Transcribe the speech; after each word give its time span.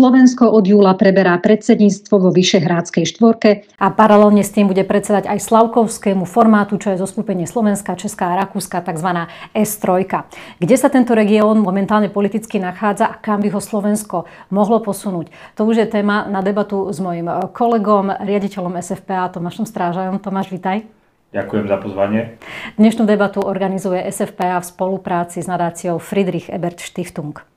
Slovensko 0.00 0.48
od 0.48 0.64
júla 0.64 0.96
preberá 0.96 1.36
predsedníctvo 1.36 2.24
vo 2.24 2.32
Vyšehrádskej 2.32 3.04
štvorke. 3.04 3.68
A 3.76 3.92
paralelne 3.92 4.40
s 4.40 4.48
tým 4.48 4.64
bude 4.64 4.80
predsedať 4.80 5.28
aj 5.28 5.44
Slavkovskému 5.44 6.24
formátu, 6.24 6.80
čo 6.80 6.96
je 6.96 7.04
zoskupenie 7.04 7.44
Slovenska, 7.44 8.00
Česká 8.00 8.32
a 8.32 8.40
Rakúska, 8.40 8.80
tzv. 8.80 9.28
S3. 9.52 10.08
Kde 10.56 10.76
sa 10.80 10.88
tento 10.88 11.12
región 11.12 11.60
momentálne 11.60 12.08
politicky 12.08 12.56
nachádza 12.56 13.12
a 13.12 13.20
kam 13.20 13.44
by 13.44 13.52
ho 13.52 13.60
Slovensko 13.60 14.24
mohlo 14.48 14.80
posunúť? 14.80 15.28
To 15.60 15.68
už 15.68 15.84
je 15.84 15.92
téma 15.92 16.24
na 16.32 16.40
debatu 16.40 16.88
s 16.88 16.96
mojim 16.96 17.28
kolegom, 17.52 18.24
riaditeľom 18.24 18.80
SFPA 18.80 19.28
Tomášom 19.36 19.68
Strážajom. 19.68 20.16
Tomáš, 20.16 20.48
vitaj. 20.48 20.80
Ďakujem 21.36 21.68
za 21.68 21.76
pozvanie. 21.76 22.40
Dnešnú 22.80 23.04
debatu 23.04 23.44
organizuje 23.44 24.00
SFPA 24.08 24.64
v 24.64 24.64
spolupráci 24.64 25.44
s 25.44 25.46
nadáciou 25.46 26.00
Friedrich 26.00 26.48
Ebert 26.48 26.80
Stiftung. 26.80 27.49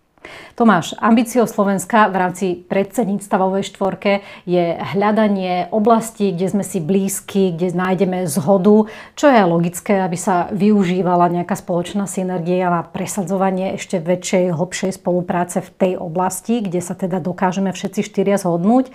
Tomáš, 0.54 0.94
ambíciou 1.02 1.50
Slovenska 1.50 2.08
v 2.10 2.16
rámci 2.16 2.46
predsedníctva 2.70 3.36
vo 3.42 3.58
štvorke 3.58 4.22
je 4.46 4.78
hľadanie 4.96 5.68
oblasti, 5.74 6.30
kde 6.30 6.48
sme 6.50 6.64
si 6.66 6.78
blízki, 6.78 7.58
kde 7.58 7.74
nájdeme 7.74 8.30
zhodu, 8.30 8.86
čo 9.18 9.26
je 9.28 9.42
logické, 9.44 10.00
aby 10.00 10.18
sa 10.20 10.48
využívala 10.54 11.32
nejaká 11.34 11.58
spoločná 11.58 12.06
synergia 12.06 12.70
na 12.70 12.86
presadzovanie 12.86 13.76
ešte 13.76 13.98
väčšej, 13.98 14.54
hlbšej 14.54 14.92
spolupráce 15.02 15.66
v 15.66 15.70
tej 15.74 15.94
oblasti, 15.98 16.62
kde 16.62 16.80
sa 16.80 16.94
teda 16.94 17.18
dokážeme 17.18 17.74
všetci 17.74 18.06
štyria 18.06 18.38
zhodnúť. 18.38 18.94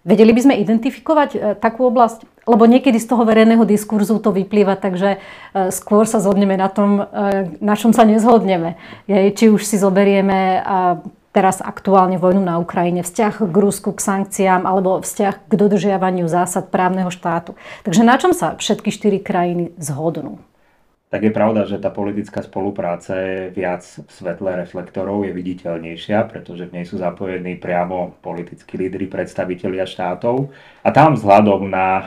Vedeli 0.00 0.32
by 0.32 0.40
sme 0.40 0.54
identifikovať 0.56 1.30
e, 1.36 1.38
takú 1.60 1.84
oblasť? 1.92 2.24
Lebo 2.48 2.64
niekedy 2.64 2.96
z 2.96 3.06
toho 3.12 3.28
verejného 3.28 3.68
diskurzu 3.68 4.16
to 4.16 4.32
vyplýva, 4.32 4.80
takže 4.80 5.16
e, 5.16 5.68
skôr 5.68 6.08
sa 6.08 6.24
zhodneme 6.24 6.56
na 6.56 6.72
tom, 6.72 7.04
e, 7.04 7.52
na 7.60 7.76
čom 7.76 7.92
sa 7.92 8.08
nezhodneme. 8.08 8.80
Či 9.10 9.52
už 9.52 9.60
si 9.60 9.76
zoberieme 9.76 10.64
teraz 11.30 11.62
aktuálne 11.62 12.18
vojnu 12.18 12.42
na 12.42 12.58
Ukrajine, 12.58 13.06
vzťah 13.06 13.46
k 13.46 13.54
Rusku, 13.54 13.94
k 13.94 14.00
sankciám 14.02 14.66
alebo 14.66 14.98
vzťah 14.98 15.46
k 15.46 15.52
dodržiavaniu 15.54 16.26
zásad 16.26 16.72
právneho 16.72 17.12
štátu. 17.12 17.54
Takže 17.86 18.02
na 18.02 18.18
čom 18.18 18.34
sa 18.34 18.58
všetky 18.58 18.90
štyri 18.90 19.22
krajiny 19.22 19.70
zhodnú? 19.78 20.42
Tak 21.10 21.26
je 21.26 21.34
pravda, 21.34 21.66
že 21.66 21.82
tá 21.82 21.90
politická 21.90 22.38
spolupráca 22.38 23.18
je 23.18 23.50
viac 23.50 23.82
v 23.82 24.06
svetle 24.06 24.62
reflektorov, 24.62 25.26
je 25.26 25.34
viditeľnejšia, 25.34 26.22
pretože 26.30 26.70
v 26.70 26.74
nej 26.78 26.86
sú 26.86 27.02
zapojení 27.02 27.58
priamo 27.58 28.14
politickí 28.22 28.78
lídry, 28.78 29.10
predstavitelia 29.10 29.90
štátov. 29.90 30.54
A 30.86 30.88
tam 30.94 31.18
vzhľadom 31.18 31.66
na 31.66 31.88
e, 31.90 32.02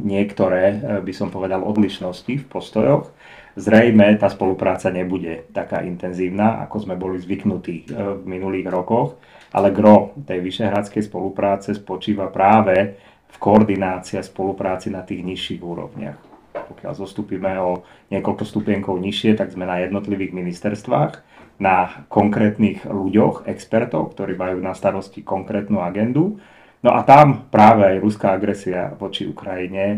niektoré, 0.00 0.64
e, 0.64 0.76
by 1.04 1.12
som 1.12 1.28
povedal, 1.28 1.60
odlišnosti 1.60 2.40
v 2.40 2.48
postojoch, 2.48 3.12
zrejme 3.60 4.16
tá 4.16 4.32
spolupráca 4.32 4.88
nebude 4.88 5.44
taká 5.52 5.84
intenzívna, 5.84 6.64
ako 6.64 6.88
sme 6.88 6.96
boli 6.96 7.20
zvyknutí 7.20 7.84
e, 7.84 7.86
v 8.16 8.24
minulých 8.24 8.72
rokoch, 8.72 9.20
ale 9.52 9.76
gro 9.76 10.16
tej 10.24 10.40
vyšehradskej 10.40 11.04
spolupráce 11.04 11.76
spočíva 11.76 12.32
práve 12.32 12.96
v 13.28 13.36
koordinácii 13.36 14.16
a 14.16 14.24
spolupráci 14.24 14.88
na 14.88 15.04
tých 15.04 15.20
nižších 15.20 15.60
úrovniach 15.60 16.27
pokiaľ 16.66 16.92
zostupíme 16.98 17.52
o 17.60 17.86
niekoľko 18.10 18.44
stupienkov 18.44 18.98
nižšie, 18.98 19.38
tak 19.38 19.54
sme 19.54 19.68
na 19.68 19.84
jednotlivých 19.84 20.34
ministerstvách, 20.34 21.12
na 21.58 22.06
konkrétnych 22.06 22.86
ľuďoch, 22.86 23.50
expertov, 23.50 24.14
ktorí 24.14 24.38
majú 24.38 24.62
na 24.62 24.74
starosti 24.74 25.26
konkrétnu 25.26 25.82
agendu. 25.82 26.38
No 26.78 26.94
a 26.94 27.02
tam 27.02 27.50
práve 27.50 27.82
aj 27.82 27.96
ruská 27.98 28.38
agresia 28.38 28.94
voči 28.94 29.26
Ukrajine, 29.26 29.84
e, 29.90 29.96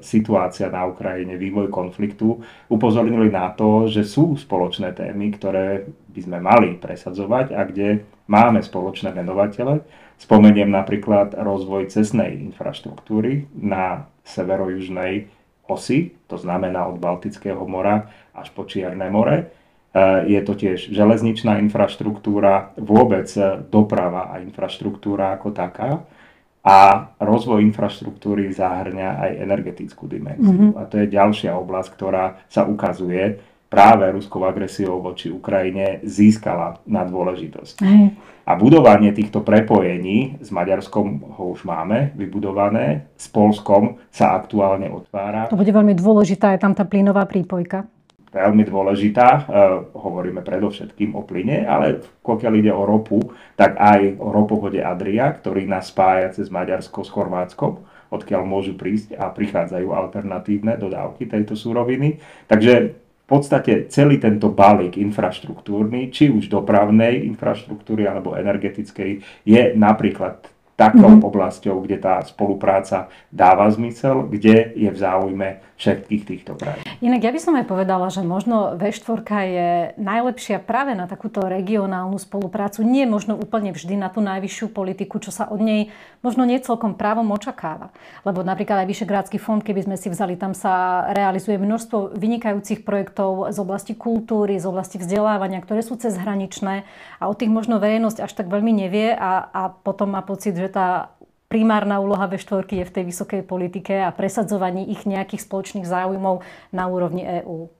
situácia 0.00 0.72
na 0.72 0.88
Ukrajine, 0.88 1.36
vývoj 1.36 1.68
konfliktu 1.68 2.40
upozornili 2.72 3.28
na 3.28 3.52
to, 3.52 3.84
že 3.92 4.08
sú 4.08 4.32
spoločné 4.32 4.96
témy, 4.96 5.36
ktoré 5.36 5.84
by 5.84 6.20
sme 6.24 6.38
mali 6.40 6.80
presadzovať 6.80 7.52
a 7.52 7.68
kde 7.68 8.08
máme 8.24 8.64
spoločné 8.64 9.12
venovatele. 9.12 9.84
Spomeniem 10.16 10.72
napríklad 10.72 11.36
rozvoj 11.36 11.92
cestnej 11.92 12.40
infraštruktúry 12.40 13.44
na 13.52 14.08
severo-južnej 14.24 15.28
osy, 15.66 16.12
to 16.26 16.36
znamená 16.36 16.86
od 16.86 17.00
Baltického 17.00 17.64
mora 17.68 18.10
až 18.34 18.50
po 18.52 18.64
Čierne 18.64 19.08
more. 19.10 19.36
E, 19.36 19.44
je 20.28 20.40
to 20.42 20.52
tiež 20.58 20.92
železničná 20.92 21.58
infraštruktúra, 21.64 22.76
vôbec 22.76 23.30
doprava 23.70 24.32
a 24.32 24.40
infraštruktúra 24.42 25.36
ako 25.36 25.48
taká. 25.54 26.04
A 26.64 27.12
rozvoj 27.20 27.60
infraštruktúry 27.60 28.48
zahrňa 28.48 29.20
aj 29.20 29.30
energetickú 29.36 30.08
dimenziu. 30.08 30.72
Mm-hmm. 30.72 30.80
A 30.80 30.88
to 30.88 30.96
je 30.96 31.12
ďalšia 31.12 31.52
oblasť, 31.60 31.88
ktorá 31.92 32.40
sa 32.48 32.64
ukazuje 32.64 33.36
práve 33.74 34.06
ruskou 34.14 34.46
agresiou 34.46 35.02
voči 35.02 35.34
Ukrajine 35.34 35.98
získala 36.06 36.78
na 36.86 37.02
dôležitosť. 37.02 37.82
Mm. 37.82 38.08
A 38.44 38.52
budovanie 38.54 39.10
týchto 39.10 39.42
prepojení 39.42 40.38
s 40.38 40.54
Maďarskom 40.54 41.34
ho 41.34 41.44
už 41.50 41.66
máme 41.66 42.14
vybudované, 42.14 43.10
s 43.18 43.26
Polskom 43.26 43.98
sa 44.14 44.38
aktuálne 44.38 44.86
otvára. 44.92 45.50
To 45.50 45.58
bude 45.58 45.72
veľmi 45.74 45.96
dôležitá, 45.96 46.54
je 46.54 46.62
tam 46.62 46.76
tá 46.76 46.86
plynová 46.86 47.26
prípojka. 47.26 47.88
Veľmi 48.34 48.66
dôležitá, 48.66 49.28
e, 49.30 49.40
hovoríme 49.94 50.42
predovšetkým 50.42 51.14
o 51.14 51.22
plyne, 51.22 51.64
ale 51.64 52.02
pokiaľ 52.20 52.52
ide 52.58 52.72
o 52.74 52.82
ropu, 52.82 53.22
tak 53.54 53.78
aj 53.78 54.18
o 54.18 54.28
ropovode 54.34 54.82
Adria, 54.82 55.30
ktorý 55.30 55.70
nás 55.70 55.88
spája 55.94 56.34
cez 56.34 56.50
Maďarsko 56.50 57.06
s 57.06 57.10
Chorvátskom, 57.14 57.86
odkiaľ 58.10 58.42
môžu 58.42 58.74
prísť 58.74 59.16
a 59.16 59.30
prichádzajú 59.30 59.88
alternatívne 59.88 60.74
dodávky 60.76 61.30
tejto 61.30 61.54
súroviny. 61.54 62.18
Takže 62.50 63.03
v 63.24 63.26
podstate 63.26 63.88
celý 63.88 64.20
tento 64.20 64.52
balík 64.52 65.00
infraštruktúrny, 65.00 66.12
či 66.12 66.28
už 66.28 66.52
dopravnej 66.52 67.24
infraštruktúry 67.24 68.04
alebo 68.04 68.36
energetickej, 68.36 69.24
je 69.48 69.62
napríklad 69.72 70.44
takou 70.76 71.08
mm-hmm. 71.08 71.28
oblasťou, 71.30 71.80
kde 71.86 71.96
tá 72.02 72.20
spolupráca 72.26 73.08
dáva 73.30 73.70
zmysel, 73.70 74.26
kde 74.28 74.74
je 74.76 74.90
v 74.90 74.98
záujme 74.98 75.62
všetkých 75.74 76.22
týchto 76.22 76.52
krajín. 76.54 76.86
Inak 77.02 77.20
ja 77.26 77.32
by 77.34 77.40
som 77.42 77.54
aj 77.58 77.66
povedala, 77.66 78.06
že 78.08 78.22
možno 78.22 78.78
V4 78.78 79.26
je 79.44 79.70
najlepšia 79.98 80.62
práve 80.62 80.94
na 80.94 81.10
takúto 81.10 81.42
regionálnu 81.42 82.16
spoluprácu. 82.16 82.86
Nie 82.86 83.10
možno 83.10 83.34
úplne 83.34 83.74
vždy 83.74 83.98
na 83.98 84.08
tú 84.08 84.22
najvyššiu 84.22 84.70
politiku, 84.70 85.18
čo 85.18 85.34
sa 85.34 85.50
od 85.50 85.58
nej 85.58 85.90
možno 86.24 86.46
nie 86.48 86.62
celkom 86.62 86.96
právom 86.96 87.28
očakáva. 87.34 87.92
Lebo 88.24 88.40
napríklad 88.40 88.86
aj 88.86 88.88
Vyšegrádsky 88.88 89.36
fond, 89.36 89.60
keby 89.60 89.84
sme 89.84 89.96
si 90.00 90.08
vzali, 90.08 90.38
tam 90.40 90.56
sa 90.56 91.04
realizuje 91.12 91.60
množstvo 91.60 92.16
vynikajúcich 92.16 92.86
projektov 92.86 93.52
z 93.52 93.58
oblasti 93.60 93.92
kultúry, 93.92 94.56
z 94.56 94.64
oblasti 94.64 94.96
vzdelávania, 94.96 95.60
ktoré 95.60 95.84
sú 95.84 96.00
cezhraničné 96.00 96.86
a 97.20 97.24
o 97.28 97.34
tých 97.36 97.52
možno 97.52 97.76
verejnosť 97.76 98.24
až 98.24 98.32
tak 98.32 98.48
veľmi 98.48 98.72
nevie 98.72 99.12
a, 99.12 99.50
a 99.52 99.62
potom 99.68 100.16
má 100.16 100.24
pocit, 100.24 100.56
že 100.56 100.72
tá 100.72 101.13
primárna 101.54 102.02
úloha 102.02 102.26
V4 102.26 102.66
je 102.66 102.84
v 102.90 102.94
tej 102.98 103.04
vysokej 103.14 103.46
politike 103.46 103.94
a 104.02 104.10
presadzovaní 104.10 104.90
ich 104.90 105.06
nejakých 105.06 105.46
spoločných 105.46 105.86
záujmov 105.86 106.42
na 106.74 106.90
úrovni 106.90 107.22
EÚ. 107.22 107.70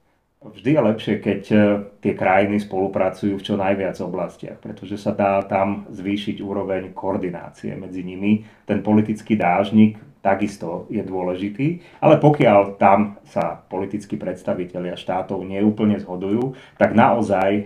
Vždy 0.45 0.77
je 0.77 0.81
lepšie, 0.87 1.15
keď 1.19 1.43
e, 1.51 1.57
tie 1.99 2.13
krajiny 2.15 2.63
spolupracujú 2.63 3.35
v 3.35 3.43
čo 3.43 3.59
najviac 3.59 3.99
oblastiach, 3.99 4.61
pretože 4.63 5.01
sa 5.01 5.11
dá 5.11 5.43
tam 5.43 5.91
zvýšiť 5.91 6.39
úroveň 6.39 6.95
koordinácie 6.95 7.75
medzi 7.75 8.07
nimi. 8.07 8.47
Ten 8.63 8.85
politický 8.85 9.35
dážnik 9.35 9.99
takisto 10.25 10.89
je 10.89 11.05
dôležitý, 11.05 11.85
ale 12.01 12.17
pokiaľ 12.17 12.81
tam 12.81 13.21
sa 13.29 13.61
politickí 13.69 14.17
predstavitelia 14.17 14.97
štátov 14.97 15.45
neúplne 15.45 16.01
zhodujú, 16.01 16.57
tak 16.81 16.97
naozaj 16.97 17.51
e, 17.53 17.63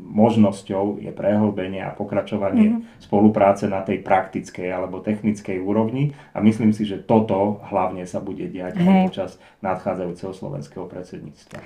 možnosťou 0.00 1.04
je 1.04 1.12
prehlbenie 1.12 1.84
a 1.84 1.92
pokračovanie 1.92 2.72
mm-hmm. 2.72 3.04
spolupráce 3.04 3.68
na 3.68 3.84
tej 3.84 4.00
praktickej 4.00 4.72
alebo 4.72 5.04
technickej 5.04 5.60
úrovni 5.60 6.16
a 6.32 6.40
myslím 6.40 6.72
si, 6.72 6.88
že 6.88 6.96
toto 6.96 7.60
hlavne 7.68 8.08
sa 8.08 8.24
bude 8.24 8.48
diať 8.48 8.80
počas 8.80 9.36
nadchádzajúceho 9.60 10.32
slovenského 10.32 10.88
predsedníctva. 10.88 11.60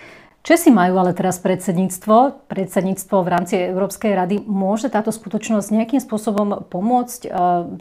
Česi 0.47 0.71
majú 0.71 1.03
ale 1.03 1.11
teraz 1.11 1.43
predsedníctvo, 1.43 2.47
predsedníctvo 2.47 3.17
v 3.19 3.29
rámci 3.35 3.59
Európskej 3.67 4.15
rady. 4.15 4.47
Môže 4.47 4.87
táto 4.87 5.11
skutočnosť 5.11 5.75
nejakým 5.75 5.99
spôsobom 5.99 6.71
pomôcť 6.71 7.21
e, 7.27 7.31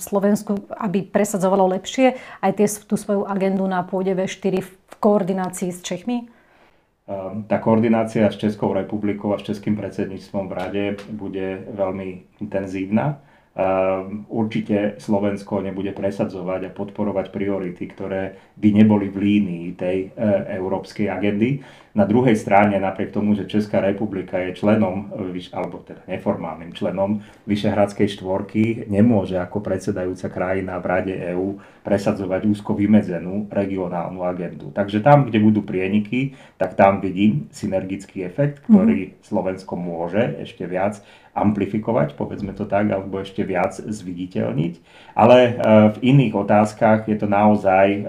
Slovensku, 0.01 0.65
aby 0.73 1.05
presadzovalo 1.05 1.69
lepšie 1.77 2.17
aj 2.41 2.51
tie, 2.57 2.65
tú 2.89 2.97
svoju 2.97 3.29
agendu 3.29 3.69
na 3.69 3.85
pôde 3.85 4.17
V4 4.17 4.65
v 4.65 4.93
koordinácii 4.97 5.69
s 5.69 5.85
Čechmi? 5.85 6.25
Ehm, 7.05 7.45
tá 7.45 7.61
koordinácia 7.61 8.25
s 8.25 8.41
Českou 8.41 8.73
republikou 8.73 9.29
a 9.29 9.37
s 9.37 9.45
českým 9.45 9.77
predsedníctvom 9.77 10.49
v 10.49 10.53
rade 10.57 10.83
bude 11.13 11.69
veľmi 11.69 12.41
intenzívna. 12.41 13.21
Ehm, 13.53 14.25
určite 14.25 14.97
Slovensko 14.97 15.61
nebude 15.61 15.93
presadzovať 15.93 16.61
a 16.65 16.73
podporovať 16.73 17.29
priority, 17.29 17.85
ktoré 17.93 18.41
by 18.57 18.69
neboli 18.73 19.13
v 19.13 19.17
línii 19.21 19.65
tej 19.77 20.09
e, 20.09 20.17
európskej 20.57 21.13
agendy. 21.13 21.61
Na 21.95 22.03
druhej 22.03 22.35
strane, 22.35 22.75
napriek 22.75 23.15
tomu, 23.15 23.39
že 23.39 23.47
Česká 23.47 23.79
republika 23.79 24.35
je 24.35 24.51
členom, 24.51 25.15
alebo 25.55 25.79
teda 25.79 26.03
neformálnym 26.11 26.75
členom 26.75 27.23
Vyšehradskej 27.47 28.19
štvorky, 28.19 28.91
nemôže 28.91 29.39
ako 29.39 29.63
predsedajúca 29.63 30.27
krajina 30.27 30.75
v 30.83 30.85
Rade 30.91 31.15
EÚ 31.15 31.55
presadzovať 31.87 32.51
úzko 32.51 32.75
vymedzenú 32.75 33.47
regionálnu 33.47 34.27
agendu. 34.27 34.75
Takže 34.75 34.99
tam, 34.99 35.31
kde 35.31 35.39
budú 35.39 35.63
prieniky, 35.63 36.35
tak 36.59 36.75
tam 36.75 36.99
vidím 36.99 37.47
synergický 37.55 38.27
efekt, 38.27 38.67
ktorý 38.67 39.15
Slovensko 39.23 39.79
môže 39.79 40.35
ešte 40.43 40.67
viac 40.67 40.99
amplifikovať, 41.35 42.15
povedzme 42.15 42.55
to 42.55 42.63
tak, 42.63 42.87
alebo 42.87 43.19
ešte 43.19 43.43
viac 43.43 43.75
zviditeľniť. 43.75 44.73
Ale 45.19 45.37
e, 45.37 45.51
v 45.91 45.97
iných 46.15 46.31
otázkach 46.31 47.11
je 47.11 47.17
to 47.19 47.27
naozaj, 47.27 47.85
e, 47.91 47.99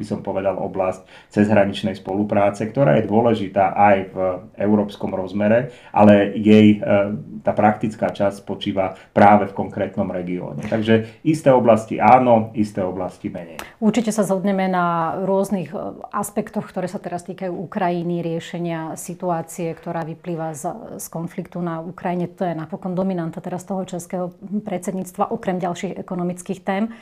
by 0.00 0.04
som 0.08 0.24
povedal, 0.24 0.56
oblasť 0.56 1.04
cezhraničnej 1.28 2.00
spolupráce, 2.00 2.64
ktorá 2.64 2.96
je 2.96 3.04
dôležitá 3.04 3.29
aj 3.60 3.96
v 4.10 4.16
európskom 4.56 5.12
rozmere, 5.12 5.76
ale 5.92 6.32
jej 6.40 6.80
e, 6.80 7.06
tá 7.44 7.52
praktická 7.52 8.08
časť 8.08 8.40
spočíva 8.40 8.96
práve 9.12 9.52
v 9.52 9.56
konkrétnom 9.56 10.08
regióne. 10.08 10.64
Takže 10.64 11.20
isté 11.20 11.52
oblasti 11.52 12.00
áno, 12.00 12.50
isté 12.56 12.80
oblasti 12.80 13.28
menej. 13.28 13.60
Určite 13.76 14.10
sa 14.10 14.24
zhodneme 14.24 14.72
na 14.72 15.20
rôznych 15.20 15.72
aspektoch, 16.10 16.64
ktoré 16.64 16.88
sa 16.88 16.96
teraz 16.96 17.28
týkajú 17.28 17.52
Ukrajiny, 17.52 18.24
riešenia 18.24 18.96
situácie, 18.96 19.76
ktorá 19.76 20.02
vyplýva 20.08 20.56
z, 20.56 20.64
z 20.96 21.06
konfliktu 21.12 21.60
na 21.60 21.84
Ukrajine. 21.84 22.24
To 22.40 22.48
je 22.48 22.56
na 22.56 22.70
napokon 22.70 22.94
dominanta 22.94 23.42
teraz 23.42 23.66
toho 23.66 23.82
českého 23.82 24.30
predsedníctva, 24.62 25.34
okrem 25.34 25.58
ďalších 25.58 25.98
ekonomických 25.98 26.62
tém. 26.62 26.94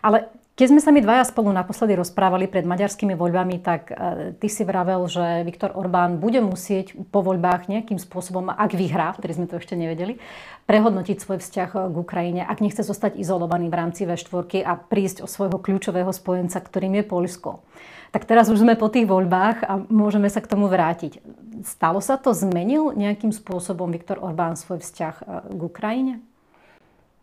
Ale 0.00 0.32
keď 0.60 0.76
sme 0.76 0.84
sa 0.84 0.92
my 0.92 1.00
dvaja 1.00 1.24
spolu 1.24 1.56
naposledy 1.56 1.96
rozprávali 1.96 2.44
pred 2.44 2.68
maďarskými 2.68 3.16
voľbami, 3.16 3.64
tak 3.64 3.88
e, 3.88 4.36
ty 4.36 4.52
si 4.52 4.60
vravel, 4.60 5.08
že 5.08 5.40
Viktor 5.40 5.72
Orbán 5.72 6.20
bude 6.20 6.44
musieť 6.44 6.92
po 7.08 7.24
voľbách 7.24 7.72
nejakým 7.72 7.96
spôsobom, 7.96 8.52
ak 8.52 8.76
vyhrá, 8.76 9.16
vtedy 9.16 9.40
sme 9.40 9.48
to 9.48 9.56
ešte 9.56 9.72
nevedeli, 9.72 10.20
prehodnotiť 10.68 11.16
svoj 11.16 11.40
vzťah 11.40 11.70
k 11.88 11.96
Ukrajine, 11.96 12.44
ak 12.44 12.60
nechce 12.60 12.84
zostať 12.84 13.16
izolovaný 13.16 13.72
v 13.72 13.78
rámci 13.80 14.04
V4 14.04 14.60
a 14.60 14.76
prísť 14.76 15.24
o 15.24 15.26
svojho 15.32 15.56
kľúčového 15.56 16.12
spojenca, 16.12 16.60
ktorým 16.60 17.00
je 17.00 17.04
Polsko. 17.08 17.64
Tak 18.12 18.28
teraz 18.28 18.52
už 18.52 18.60
sme 18.60 18.76
po 18.76 18.92
tých 18.92 19.08
voľbách 19.08 19.64
a 19.64 19.80
môžeme 19.88 20.28
sa 20.28 20.44
k 20.44 20.50
tomu 20.52 20.68
vrátiť. 20.68 21.24
Stalo 21.64 22.04
sa 22.04 22.20
to? 22.20 22.36
Zmenil 22.36 22.92
nejakým 22.92 23.32
spôsobom 23.32 23.88
Viktor 23.88 24.20
Orbán 24.20 24.60
svoj 24.60 24.84
vzťah 24.84 25.14
e, 25.16 25.24
k 25.56 25.60
Ukrajine? 25.64 26.20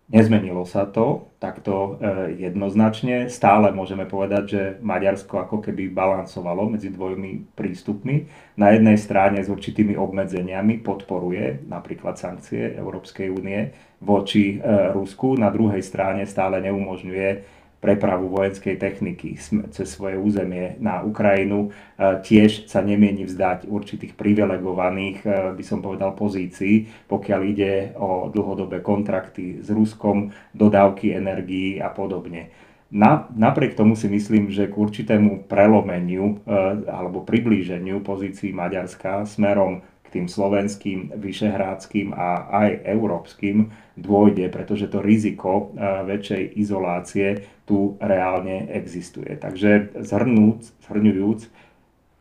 Nezmenilo 0.07 0.63
sa 0.63 0.87
to 0.87 1.35
takto 1.35 1.99
e, 1.99 2.39
jednoznačne. 2.39 3.27
Stále 3.27 3.75
môžeme 3.75 4.07
povedať, 4.07 4.43
že 4.47 4.61
Maďarsko 4.79 5.43
ako 5.43 5.59
keby 5.59 5.91
balancovalo 5.91 6.71
medzi 6.71 6.87
dvojmi 6.87 7.51
prístupmi. 7.51 8.23
Na 8.55 8.71
jednej 8.71 8.95
strane 8.95 9.43
s 9.43 9.51
určitými 9.51 9.99
obmedzeniami 9.99 10.79
podporuje 10.79 11.67
napríklad 11.67 12.15
sankcie 12.15 12.79
Európskej 12.79 13.35
únie 13.35 13.75
voči 13.99 14.55
e, 14.55 14.95
Rusku, 14.95 15.35
na 15.35 15.51
druhej 15.51 15.83
strane 15.83 16.23
stále 16.23 16.63
neumožňuje 16.63 17.29
prepravu 17.77 18.33
vojenskej 18.33 18.81
techniky 18.81 19.37
cez 19.69 19.87
svoje 19.87 20.17
územie 20.17 20.75
na 20.81 21.05
Ukrajinu. 21.05 21.69
E, 21.69 22.21
tiež 22.25 22.65
sa 22.65 22.81
nemieni 22.81 23.23
vzdať 23.29 23.69
určitých 23.69 24.17
privilegovaných, 24.17 25.17
e, 25.21 25.27
by 25.53 25.63
som 25.63 25.85
povedal, 25.85 26.17
pozícií, 26.17 26.89
pokiaľ 27.05 27.41
ide 27.45 27.73
o 27.97 28.33
dlhodobé 28.33 28.81
kontrakty 28.81 29.61
s 29.61 29.69
Ruskom, 29.69 30.33
dodávky 30.57 31.13
energií 31.13 31.77
a 31.77 31.93
podobne. 31.93 32.49
Na, 32.87 33.27
napriek 33.35 33.75
tomu 33.75 33.99
si 33.99 34.07
myslím, 34.07 34.47
že 34.47 34.71
k 34.71 34.79
určitému 34.79 35.51
prelomeniu 35.51 36.39
e, 36.47 36.55
alebo 36.87 37.19
priblíženiu 37.27 37.99
pozícií 37.99 38.55
Maďarska 38.55 39.27
smerom 39.27 39.83
tým 40.17 40.25
slovenským, 40.25 41.13
vyšehrádským 41.13 42.17
a 42.17 42.49
aj 42.65 42.89
európskym 42.89 43.69
dôjde, 43.93 44.49
pretože 44.49 44.89
to 44.89 45.05
riziko 45.05 45.69
e, 45.77 45.85
väčšej 46.09 46.57
izolácie 46.57 47.45
tu 47.69 48.01
reálne 48.01 48.65
existuje. 48.73 49.37
Takže 49.37 49.93
zhrnúc, 50.01 50.73
zhrňujúc, 50.89 51.69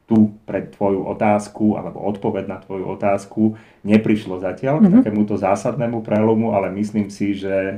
tu 0.07 0.39
pre 0.47 0.63
tvoju 0.71 1.03
otázku 1.03 1.75
alebo 1.75 1.99
odpoveď 1.99 2.45
na 2.47 2.59
tvoju 2.63 2.95
otázku 2.95 3.59
neprišlo 3.83 4.39
zatiaľ 4.39 4.79
mm-hmm. 4.79 4.87
k 4.87 4.93
mhm. 4.93 4.97
takémuto 5.03 5.35
zásadnému 5.41 6.05
prelomu, 6.05 6.55
ale 6.55 6.71
myslím 6.77 7.09
si, 7.09 7.33
že 7.33 7.51
e, 7.51 7.75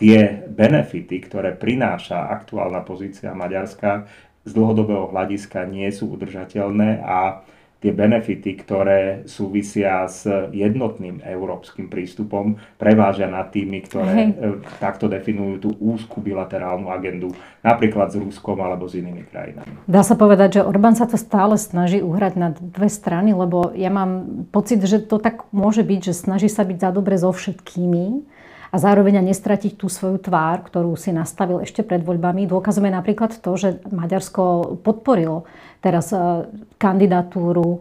tie 0.00 0.46
benefity, 0.48 1.20
ktoré 1.20 1.52
prináša 1.52 2.32
aktuálna 2.32 2.80
pozícia 2.86 3.36
Maďarska 3.36 4.08
z 4.48 4.50
dlhodobého 4.56 5.12
hľadiska 5.12 5.68
nie 5.68 5.90
sú 5.92 6.16
udržateľné 6.16 7.04
a 7.04 7.44
tie 7.80 7.96
benefity, 7.96 8.60
ktoré 8.60 9.24
súvisia 9.24 10.04
s 10.04 10.28
jednotným 10.52 11.24
európskym 11.24 11.88
prístupom, 11.88 12.60
prevážia 12.76 13.24
nad 13.24 13.48
tými, 13.48 13.80
ktoré 13.88 14.12
Hej. 14.12 14.28
E, 14.36 14.46
takto 14.76 15.08
definujú 15.08 15.54
tú 15.64 15.70
úzku 15.80 16.20
bilaterálnu 16.20 16.92
agendu, 16.92 17.32
napríklad 17.64 18.12
s 18.12 18.20
Ruskom 18.20 18.60
alebo 18.60 18.84
s 18.84 19.00
inými 19.00 19.24
krajinami. 19.24 19.80
Dá 19.88 20.04
sa 20.04 20.12
povedať, 20.12 20.60
že 20.60 20.66
Orbán 20.68 20.92
sa 20.92 21.08
to 21.08 21.16
stále 21.16 21.56
snaží 21.56 22.04
uhrať 22.04 22.32
na 22.36 22.52
dve 22.52 22.92
strany, 22.92 23.32
lebo 23.32 23.72
ja 23.72 23.88
mám 23.88 24.44
pocit, 24.52 24.84
že 24.84 25.00
to 25.00 25.16
tak 25.16 25.48
môže 25.48 25.80
byť, 25.80 26.00
že 26.12 26.14
snaží 26.14 26.52
sa 26.52 26.68
byť 26.68 26.78
za 26.84 26.90
dobre 26.92 27.16
so 27.16 27.32
všetkými, 27.32 28.28
a 28.70 28.76
zároveň 28.78 29.18
a 29.18 29.26
nestratiť 29.26 29.74
tú 29.74 29.90
svoju 29.90 30.22
tvár, 30.22 30.62
ktorú 30.62 30.94
si 30.94 31.10
nastavil 31.10 31.58
ešte 31.62 31.82
pred 31.82 32.06
voľbami. 32.06 32.46
Dôkazom 32.46 32.86
je 32.86 32.94
napríklad 32.94 33.42
to, 33.42 33.50
že 33.58 33.82
Maďarsko 33.90 34.78
podporilo 34.86 35.44
teraz 35.82 36.14
e, 36.14 36.46
kandidatúru 36.78 37.66
e, 37.66 37.78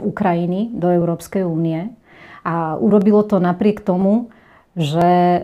Ukrajiny 0.00 0.72
do 0.72 0.88
Európskej 0.88 1.44
únie 1.44 1.92
a 2.40 2.80
urobilo 2.80 3.20
to 3.28 3.36
napriek 3.36 3.84
tomu, 3.84 4.32
že 4.72 5.04
e, 5.04 5.40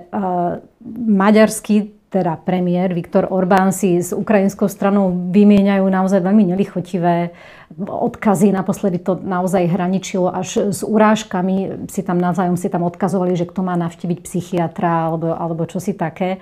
maďarský 1.13 2.04
teda 2.15 2.39
premiér 2.39 2.95
Viktor 2.95 3.27
Orbán 3.27 3.75
si 3.75 3.99
s 3.99 4.15
ukrajinskou 4.15 4.71
stranou 4.71 5.11
vymieňajú 5.35 5.83
naozaj 5.83 6.23
veľmi 6.23 6.55
nelichotivé 6.55 7.35
odkazy. 7.83 8.55
Naposledy 8.55 9.03
to 9.03 9.19
naozaj 9.19 9.67
hraničilo 9.67 10.31
až 10.31 10.71
s 10.71 10.87
urážkami. 10.87 11.91
Si 11.91 12.07
tam 12.07 12.23
navzájom 12.23 12.55
si 12.55 12.71
tam 12.71 12.87
odkazovali, 12.87 13.35
že 13.35 13.51
kto 13.51 13.67
má 13.67 13.75
navštíviť 13.75 14.23
psychiatra 14.23 15.11
alebo, 15.11 15.35
alebo 15.35 15.67
čo 15.67 15.83
si 15.83 15.99
také. 15.99 16.39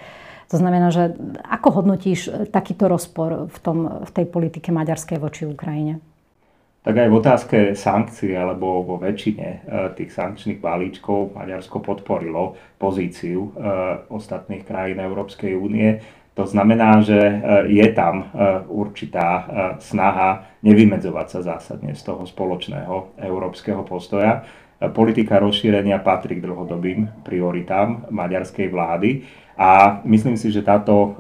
To 0.52 0.60
znamená, 0.60 0.92
že 0.92 1.16
ako 1.48 1.80
hodnotíš 1.80 2.52
takýto 2.52 2.84
rozpor 2.84 3.48
v, 3.48 3.58
tom, 3.64 4.04
v 4.04 4.10
tej 4.12 4.28
politike 4.28 4.68
maďarskej 4.68 5.16
voči 5.16 5.48
Ukrajine? 5.48 6.11
Tak 6.82 6.98
aj 6.98 7.08
v 7.08 7.18
otázke 7.18 7.58
sankcií 7.78 8.34
alebo 8.34 8.82
vo 8.82 8.98
väčšine 8.98 9.48
e, 9.48 9.58
tých 9.94 10.10
sankčných 10.10 10.58
balíčkov 10.58 11.38
Maďarsko 11.38 11.78
podporilo 11.78 12.58
pozíciu 12.74 13.38
e, 13.38 13.50
ostatných 14.10 14.66
krajín 14.66 14.98
Európskej 14.98 15.54
únie. 15.54 16.02
To 16.34 16.42
znamená, 16.42 16.98
že 17.06 17.18
e, 17.22 17.34
je 17.70 17.86
tam 17.94 18.34
určitá 18.66 19.46
snaha 19.78 20.58
nevymedzovať 20.66 21.26
sa 21.30 21.40
zásadne 21.54 21.94
z 21.94 22.02
toho 22.02 22.26
spoločného 22.26 23.20
európskeho 23.22 23.86
postoja. 23.86 24.42
Politika 24.82 25.38
rozšírenia 25.38 26.02
patrí 26.02 26.42
k 26.42 26.46
dlhodobým 26.50 27.22
prioritám 27.22 28.10
maďarskej 28.10 28.66
vlády 28.66 29.22
a 29.54 30.02
myslím 30.02 30.34
si, 30.34 30.50
že 30.50 30.66
táto 30.66 31.14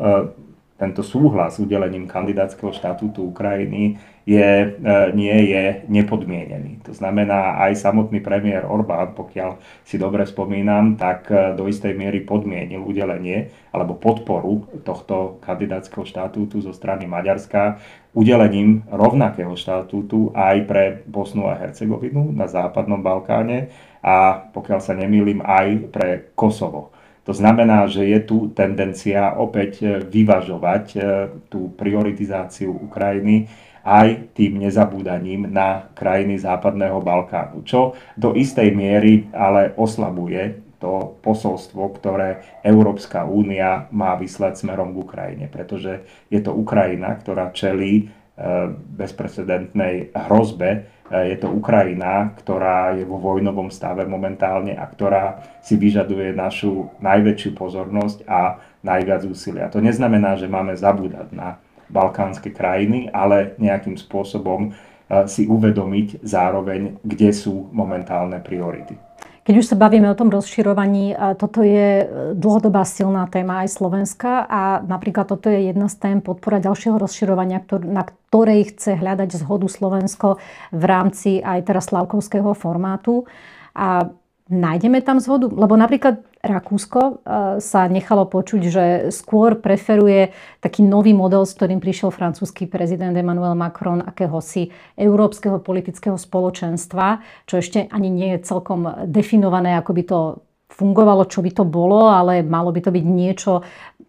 tento 0.82 1.06
súhlas 1.06 1.54
s 1.54 1.62
udelením 1.62 2.10
kandidátskeho 2.10 2.74
štatútu 2.74 3.30
Ukrajiny 3.30 4.02
je, 4.22 4.46
e, 4.46 4.92
nie 5.18 5.50
je 5.50 5.82
nepodmienený. 5.90 6.86
To 6.86 6.94
znamená, 6.94 7.58
aj 7.66 7.82
samotný 7.82 8.22
premiér 8.22 8.62
Orbán, 8.70 9.18
pokiaľ 9.18 9.58
si 9.82 9.98
dobre 9.98 10.22
spomínam, 10.22 10.94
tak 10.94 11.26
e, 11.30 11.58
do 11.58 11.66
istej 11.66 11.98
miery 11.98 12.22
podmienil 12.22 12.86
udelenie 12.86 13.50
alebo 13.74 13.98
podporu 13.98 14.62
tohto 14.86 15.42
kandidátskeho 15.42 16.06
štatútu 16.06 16.62
zo 16.62 16.70
strany 16.70 17.10
Maďarska 17.10 17.82
udelením 18.14 18.86
rovnakého 18.92 19.58
štatútu 19.58 20.30
aj 20.36 20.56
pre 20.70 20.82
Bosnu 21.08 21.50
a 21.50 21.58
Hercegovinu 21.58 22.30
na 22.30 22.46
západnom 22.46 23.02
Balkáne 23.02 23.74
a 24.04 24.38
pokiaľ 24.54 24.78
sa 24.78 24.94
nemýlim 24.94 25.42
aj 25.42 25.66
pre 25.90 26.08
Kosovo. 26.38 26.94
To 27.22 27.30
znamená, 27.30 27.86
že 27.86 28.02
je 28.02 28.18
tu 28.22 28.50
tendencia 28.54 29.34
opäť 29.34 29.82
e, 29.82 29.86
vyvažovať 30.02 30.84
tú 31.50 31.74
prioritizáciu 31.74 32.70
Ukrajiny 32.70 33.50
aj 33.82 34.34
tým 34.38 34.62
nezabúdaním 34.62 35.50
na 35.50 35.90
krajiny 35.94 36.38
Západného 36.38 37.02
Balkánu, 37.02 37.66
čo 37.66 37.98
do 38.14 38.34
istej 38.34 38.70
miery 38.74 39.26
ale 39.34 39.74
oslabuje 39.74 40.62
to 40.82 41.14
posolstvo, 41.22 41.94
ktoré 41.94 42.42
Európska 42.66 43.22
únia 43.22 43.86
má 43.94 44.18
vyslať 44.18 44.66
smerom 44.66 44.90
k 44.90 45.00
Ukrajine, 45.06 45.46
pretože 45.46 46.02
je 46.26 46.42
to 46.42 46.50
Ukrajina, 46.50 47.14
ktorá 47.14 47.54
čelí 47.54 48.02
e, 48.02 48.04
bezprecedentnej 48.98 50.10
hrozbe 50.10 50.90
je 51.12 51.36
to 51.36 51.52
Ukrajina, 51.52 52.32
ktorá 52.40 52.96
je 52.96 53.04
vo 53.04 53.20
vojnovom 53.20 53.68
stave 53.68 54.08
momentálne 54.08 54.72
a 54.72 54.88
ktorá 54.88 55.44
si 55.60 55.76
vyžaduje 55.76 56.32
našu 56.32 56.88
najväčšiu 57.04 57.50
pozornosť 57.52 58.24
a 58.24 58.56
najviac 58.80 59.28
úsilia. 59.28 59.68
To 59.68 59.84
neznamená, 59.84 60.40
že 60.40 60.48
máme 60.48 60.72
zabúdať 60.72 61.28
na 61.36 61.60
balkánske 61.92 62.50
krajiny, 62.50 63.12
ale 63.12 63.52
nejakým 63.60 64.00
spôsobom 64.00 64.72
si 65.28 65.44
uvedomiť 65.44 66.24
zároveň, 66.24 66.96
kde 67.04 67.30
sú 67.36 67.68
momentálne 67.68 68.40
priority. 68.40 68.96
Keď 69.42 69.54
už 69.58 69.74
sa 69.74 69.76
bavíme 69.76 70.06
o 70.06 70.14
tom 70.14 70.30
rozširovaní, 70.30 71.18
toto 71.34 71.66
je 71.66 72.06
dlhodobá 72.38 72.86
silná 72.86 73.26
téma 73.26 73.66
aj 73.66 73.74
Slovenska 73.74 74.46
a 74.46 74.78
napríklad 74.86 75.26
toto 75.26 75.50
je 75.50 75.66
jedna 75.66 75.90
z 75.90 75.98
tém 75.98 76.18
podpora 76.22 76.62
ďalšieho 76.62 76.94
rozširovania, 76.94 77.58
na 77.84 78.06
ktorej 78.06 78.70
chce 78.70 79.02
hľadať 79.02 79.42
zhodu 79.42 79.66
Slovensko 79.66 80.38
v 80.70 80.84
rámci 80.86 81.42
aj 81.42 81.58
teraz 81.66 81.90
slavkovského 81.90 82.54
formátu. 82.54 83.26
A 83.74 84.14
nájdeme 84.52 85.00
tam 85.00 85.18
zhodu? 85.18 85.48
Lebo 85.48 85.74
napríklad 85.74 86.20
Rakúsko 86.44 87.00
e, 87.00 87.12
sa 87.58 87.88
nechalo 87.88 88.28
počuť, 88.28 88.62
že 88.68 88.84
skôr 89.08 89.56
preferuje 89.56 90.36
taký 90.60 90.84
nový 90.84 91.16
model, 91.16 91.48
s 91.48 91.56
ktorým 91.56 91.80
prišiel 91.80 92.12
francúzsky 92.12 92.68
prezident 92.68 93.16
Emmanuel 93.16 93.56
Macron, 93.56 94.04
akéhosi 94.04 94.68
európskeho 94.94 95.64
politického 95.64 96.20
spoločenstva, 96.20 97.24
čo 97.48 97.58
ešte 97.58 97.88
ani 97.88 98.12
nie 98.12 98.36
je 98.36 98.44
celkom 98.44 99.08
definované, 99.08 99.74
ako 99.80 99.90
by 99.96 100.02
to 100.04 100.18
fungovalo, 100.72 101.28
čo 101.28 101.44
by 101.44 101.50
to 101.52 101.64
bolo, 101.68 102.08
ale 102.08 102.40
malo 102.40 102.72
by 102.72 102.80
to 102.80 102.90
byť 102.92 103.04
niečo 103.04 103.60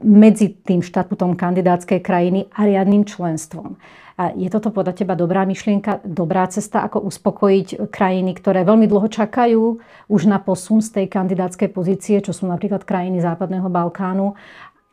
medzi 0.03 0.51
tým 0.51 0.83
štatutom 0.83 1.35
kandidátskej 1.35 1.99
krajiny 2.03 2.51
a 2.55 2.67
riadnym 2.67 3.07
členstvom. 3.07 3.79
Je 4.13 4.45
toto 4.53 4.69
podľa 4.69 4.93
teba 4.93 5.17
dobrá 5.17 5.41
myšlienka, 5.41 6.05
dobrá 6.05 6.45
cesta, 6.45 6.85
ako 6.85 7.01
uspokojiť 7.09 7.89
krajiny, 7.89 8.37
ktoré 8.37 8.61
veľmi 8.61 8.85
dlho 8.85 9.09
čakajú 9.09 9.81
už 10.05 10.21
na 10.29 10.37
posun 10.37 10.85
z 10.85 11.01
tej 11.01 11.05
kandidátskej 11.09 11.73
pozície, 11.73 12.21
čo 12.21 12.29
sú 12.29 12.45
napríklad 12.45 12.85
krajiny 12.85 13.25
Západného 13.25 13.73
Balkánu, 13.73 14.37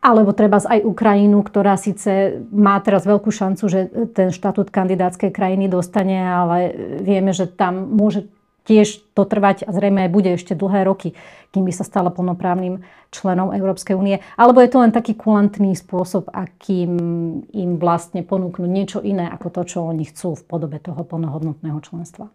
alebo 0.00 0.33
treba 0.33 0.57
aj 0.57 0.81
Ukrajinu, 0.81 1.45
ktorá 1.45 1.77
síce 1.77 2.41
má 2.49 2.81
teraz 2.81 3.05
veľkú 3.05 3.29
šancu, 3.29 3.65
že 3.69 3.81
ten 4.17 4.33
štatút 4.33 4.73
kandidátskej 4.73 5.29
krajiny 5.29 5.69
dostane, 5.69 6.17
ale 6.17 6.73
vieme, 7.05 7.37
že 7.37 7.45
tam 7.45 7.93
môže 7.93 8.25
tiež 8.71 9.03
to 9.19 9.27
trvať 9.27 9.67
a 9.67 9.75
zrejme 9.75 10.07
aj 10.07 10.15
bude 10.15 10.31
ešte 10.31 10.55
dlhé 10.55 10.87
roky, 10.87 11.19
kým 11.50 11.67
by 11.67 11.75
sa 11.75 11.83
stala 11.83 12.15
plnoprávnym 12.15 12.87
členom 13.11 13.50
Európskej 13.50 13.99
únie. 13.99 14.23
Alebo 14.39 14.62
je 14.62 14.71
to 14.71 14.79
len 14.79 14.95
taký 14.95 15.19
kulantný 15.19 15.75
spôsob, 15.75 16.31
akým 16.31 16.95
im 17.50 17.71
vlastne 17.83 18.23
ponúknuť 18.23 18.71
niečo 18.71 18.99
iné 19.03 19.27
ako 19.27 19.50
to, 19.50 19.62
čo 19.67 19.79
oni 19.91 20.07
chcú 20.07 20.39
v 20.39 20.47
podobe 20.47 20.79
toho 20.79 21.03
plnohodnotného 21.03 21.83
členstva. 21.83 22.31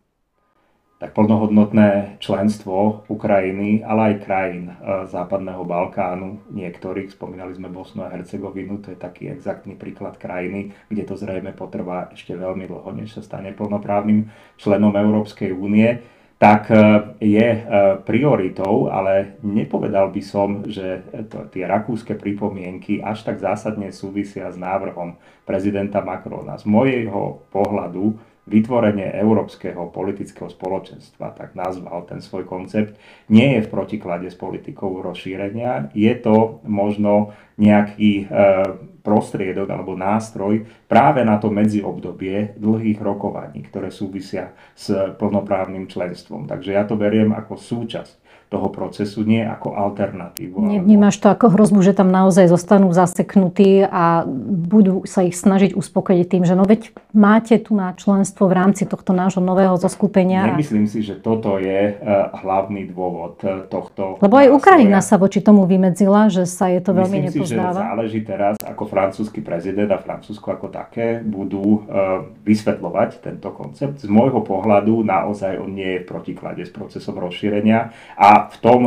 Tak 0.96 1.12
plnohodnotné 1.12 2.24
členstvo 2.24 3.04
Ukrajiny, 3.12 3.84
ale 3.84 4.16
aj 4.16 4.24
krajín 4.24 4.72
e, 4.72 4.74
Západného 5.12 5.68
Balkánu, 5.68 6.48
niektorých, 6.56 7.12
spomínali 7.12 7.52
sme 7.52 7.68
Bosnu 7.68 8.08
a 8.08 8.12
Hercegovinu, 8.16 8.80
to 8.80 8.96
je 8.96 9.00
taký 9.00 9.28
exaktný 9.28 9.76
príklad 9.76 10.16
krajiny, 10.16 10.72
kde 10.88 11.04
to 11.04 11.20
zrejme 11.20 11.52
potrvá 11.52 12.08
ešte 12.16 12.32
veľmi 12.40 12.64
dlho, 12.72 12.96
než 12.96 13.12
sa 13.12 13.28
stane 13.28 13.52
plnoprávnym 13.52 14.32
členom 14.56 14.96
Európskej 14.96 15.52
únie 15.52 16.00
tak 16.36 16.68
e, 16.68 16.76
je 17.24 17.48
e, 17.48 17.60
prioritou, 18.04 18.92
ale 18.92 19.40
nepovedal 19.40 20.12
by 20.12 20.22
som, 20.22 20.68
že 20.68 21.08
to, 21.32 21.48
tie 21.48 21.64
rakúske 21.64 22.12
pripomienky 22.12 23.00
až 23.00 23.24
tak 23.24 23.40
zásadne 23.40 23.96
súvisia 23.96 24.52
s 24.52 24.60
návrhom 24.60 25.16
prezidenta 25.48 26.04
Macrona. 26.04 26.60
Z 26.60 26.68
mojho 26.68 27.48
pohľadu 27.56 28.20
vytvorenie 28.46 29.10
európskeho 29.16 29.90
politického 29.90 30.52
spoločenstva, 30.52 31.34
tak 31.34 31.58
nazval 31.58 32.06
ten 32.06 32.22
svoj 32.22 32.46
koncept, 32.46 32.94
nie 33.26 33.58
je 33.58 33.66
v 33.66 33.72
protiklade 33.74 34.30
s 34.30 34.38
politikou 34.38 35.02
rozšírenia. 35.02 35.90
Je 35.98 36.14
to 36.20 36.62
možno 36.68 37.34
nejaký 37.58 38.28
e, 38.30 38.95
prostriedok 39.06 39.70
alebo 39.70 39.94
nástroj 39.94 40.66
práve 40.90 41.22
na 41.22 41.38
to 41.38 41.54
medziobdobie 41.54 42.58
dlhých 42.58 42.98
rokovaní, 42.98 43.62
ktoré 43.70 43.94
súvisia 43.94 44.58
s 44.74 44.90
plnoprávnym 45.22 45.86
členstvom. 45.86 46.50
Takže 46.50 46.74
ja 46.74 46.84
to 46.90 46.98
beriem 46.98 47.30
ako 47.38 47.54
súčasť 47.54 48.25
toho 48.50 48.70
procesu, 48.70 49.26
nie 49.26 49.42
ako 49.42 49.74
alternatívu. 49.74 50.62
Nevnímaš 50.62 51.18
to 51.18 51.34
ako 51.34 51.50
hrozbu, 51.58 51.82
že 51.82 51.98
tam 51.98 52.14
naozaj 52.14 52.46
zostanú 52.46 52.94
zaseknutí 52.94 53.82
a 53.86 54.24
budú 54.66 55.02
sa 55.10 55.26
ich 55.26 55.34
snažiť 55.34 55.74
uspokojiť 55.74 56.26
tým, 56.30 56.44
že 56.46 56.54
no 56.54 56.64
veď 56.64 56.94
máte 57.16 57.58
tu 57.58 57.74
na 57.74 57.92
členstvo 57.98 58.46
v 58.46 58.54
rámci 58.54 58.86
tohto 58.86 59.18
nášho 59.18 59.42
nového 59.42 59.74
zoskupenia. 59.82 60.46
Nemyslím 60.54 60.86
si, 60.86 61.02
že 61.02 61.18
toto 61.18 61.58
je 61.58 61.96
e, 61.98 62.14
hlavný 62.46 62.86
dôvod 62.92 63.42
e, 63.42 63.66
tohto. 63.66 64.22
Lebo 64.22 64.36
aj 64.38 64.54
Ukrajina 64.54 65.02
sa 65.02 65.18
voči 65.18 65.42
tomu 65.42 65.66
vymedzila, 65.66 66.30
že 66.30 66.46
sa 66.46 66.70
je 66.70 66.86
to 66.86 66.94
veľmi 66.94 67.26
Myslím 67.26 67.42
nepozdáva. 67.42 67.74
Si, 67.74 67.78
že 67.82 67.86
záleží 67.90 68.20
teraz, 68.22 68.54
ako 68.62 68.84
francúzsky 68.86 69.40
prezident 69.42 69.90
a 69.90 69.98
Francúzsko 69.98 70.54
ako 70.54 70.70
také 70.70 71.24
budú 71.26 71.64
e, 71.66 72.00
vysvetľovať 72.46 73.10
tento 73.26 73.50
koncept. 73.56 74.06
Z 74.06 74.10
môjho 74.12 74.46
pohľadu 74.46 75.02
naozaj 75.02 75.58
on 75.58 75.74
nie 75.74 75.98
je 75.98 76.04
v 76.04 76.10
protiklade 76.10 76.62
s 76.62 76.72
procesom 76.72 77.18
rozšírenia 77.18 77.96
a 78.20 78.30
v 78.52 78.56
tom 78.60 78.82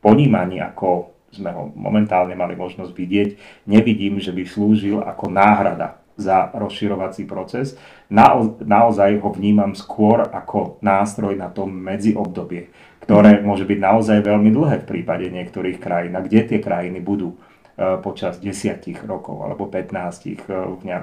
ponímaní, 0.00 0.62
ako 0.62 1.16
sme 1.34 1.52
ho 1.52 1.68
momentálne 1.76 2.32
mali 2.32 2.56
možnosť 2.56 2.92
vidieť, 2.94 3.28
nevidím, 3.68 4.16
že 4.22 4.32
by 4.32 4.42
slúžil 4.48 5.04
ako 5.04 5.28
náhrada 5.28 6.00
za 6.16 6.48
rozširovací 6.56 7.28
proces. 7.28 7.76
Nao, 8.08 8.56
naozaj 8.64 9.20
ho 9.20 9.28
vnímam 9.36 9.76
skôr 9.76 10.24
ako 10.24 10.80
nástroj 10.80 11.36
na 11.36 11.52
tom 11.52 11.68
medziobdobie, 11.76 12.72
ktoré 13.04 13.44
môže 13.44 13.68
byť 13.68 13.78
naozaj 13.78 14.18
veľmi 14.24 14.48
dlhé 14.48 14.76
v 14.82 14.88
prípade 14.88 15.28
niektorých 15.28 15.76
krajín. 15.76 16.16
A 16.16 16.24
kde 16.24 16.56
tie 16.56 16.58
krajiny 16.64 17.04
budú 17.04 17.36
e, 17.36 18.00
počas 18.00 18.40
desiatich 18.40 19.04
rokov 19.04 19.44
alebo 19.44 19.68
15 19.68 19.92
e, 19.92 20.34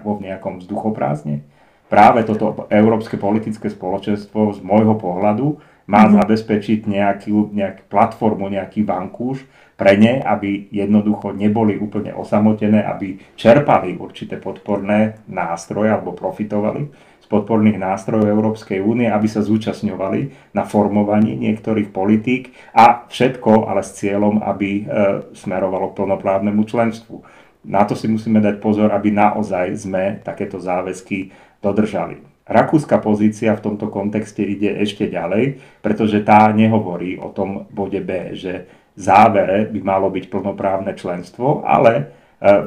vo 0.02 0.18
nejakom 0.18 0.66
vzduchoprázdne? 0.66 1.46
Práve 1.94 2.26
toto 2.26 2.66
európske 2.74 3.22
politické 3.22 3.70
spoločenstvo 3.70 4.58
z 4.58 4.60
môjho 4.66 4.98
pohľadu 4.98 5.62
má 5.88 6.08
mm-hmm. 6.08 6.18
zabezpečiť 6.24 6.80
nejakú, 6.88 7.52
nejakú 7.52 7.84
platformu, 7.92 8.48
nejaký 8.48 8.88
vankúš 8.88 9.44
pre 9.74 9.98
ne, 9.98 10.22
aby 10.22 10.70
jednoducho 10.70 11.34
neboli 11.34 11.76
úplne 11.76 12.14
osamotené, 12.14 12.86
aby 12.86 13.20
čerpali 13.36 13.98
určité 13.98 14.38
podporné 14.38 15.20
nástroje 15.28 15.90
alebo 15.90 16.14
profitovali 16.14 16.88
z 17.24 17.26
podporných 17.28 17.80
nástrojov 17.80 18.28
Európskej 18.28 18.84
únie, 18.84 19.08
aby 19.08 19.28
sa 19.32 19.42
zúčastňovali 19.42 20.52
na 20.54 20.64
formovaní 20.68 21.40
niektorých 21.40 21.90
politík 21.90 22.52
a 22.76 23.08
všetko 23.10 23.68
ale 23.68 23.82
s 23.82 23.96
cieľom, 23.96 24.44
aby 24.44 24.70
e, 24.72 24.84
smerovalo 25.32 25.92
k 25.92 26.04
plnoprávnemu 26.04 26.62
členstvu. 26.68 27.24
Na 27.64 27.88
to 27.88 27.96
si 27.96 28.12
musíme 28.12 28.44
dať 28.44 28.60
pozor, 28.60 28.92
aby 28.92 29.08
naozaj 29.12 29.72
sme 29.88 30.20
takéto 30.20 30.60
záväzky 30.60 31.32
dodržali. 31.64 32.33
Rakúska 32.44 33.00
pozícia 33.00 33.56
v 33.56 33.64
tomto 33.64 33.88
kontexte 33.88 34.44
ide 34.44 34.76
ešte 34.84 35.08
ďalej, 35.08 35.64
pretože 35.80 36.20
tá 36.28 36.52
nehovorí 36.52 37.16
o 37.16 37.32
tom 37.32 37.72
bode 37.72 38.04
B, 38.04 38.36
že 38.36 38.68
závere 39.00 39.64
by 39.72 39.80
malo 39.80 40.12
byť 40.12 40.28
plnoprávne 40.28 40.92
členstvo, 40.92 41.64
ale 41.64 41.92
e, 41.96 42.04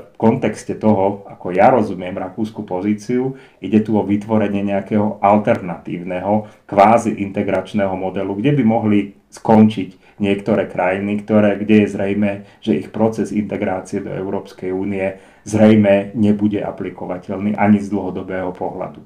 v 0.01 0.17
kontexte 0.17 0.81
toho, 0.81 1.29
ako 1.29 1.53
ja 1.53 1.69
rozumiem 1.69 2.17
rakúsku 2.17 2.65
pozíciu, 2.65 3.37
ide 3.61 3.85
tu 3.85 4.01
o 4.01 4.03
vytvorenie 4.03 4.65
nejakého 4.65 5.21
alternatívneho, 5.21 6.49
kvázi 6.65 7.21
integračného 7.21 7.93
modelu, 7.93 8.33
kde 8.33 8.57
by 8.57 8.63
mohli 8.65 9.13
skončiť 9.29 10.17
niektoré 10.17 10.73
krajiny, 10.73 11.21
ktoré, 11.21 11.61
kde 11.61 11.85
je 11.85 11.89
zrejme, 11.93 12.31
že 12.65 12.81
ich 12.81 12.89
proces 12.89 13.29
integrácie 13.29 14.01
do 14.01 14.09
Európskej 14.09 14.73
únie 14.73 15.21
zrejme 15.45 16.17
nebude 16.17 16.65
aplikovateľný 16.65 17.53
ani 17.61 17.79
z 17.85 17.93
dlhodobého 17.93 18.57
pohľadu. 18.57 19.05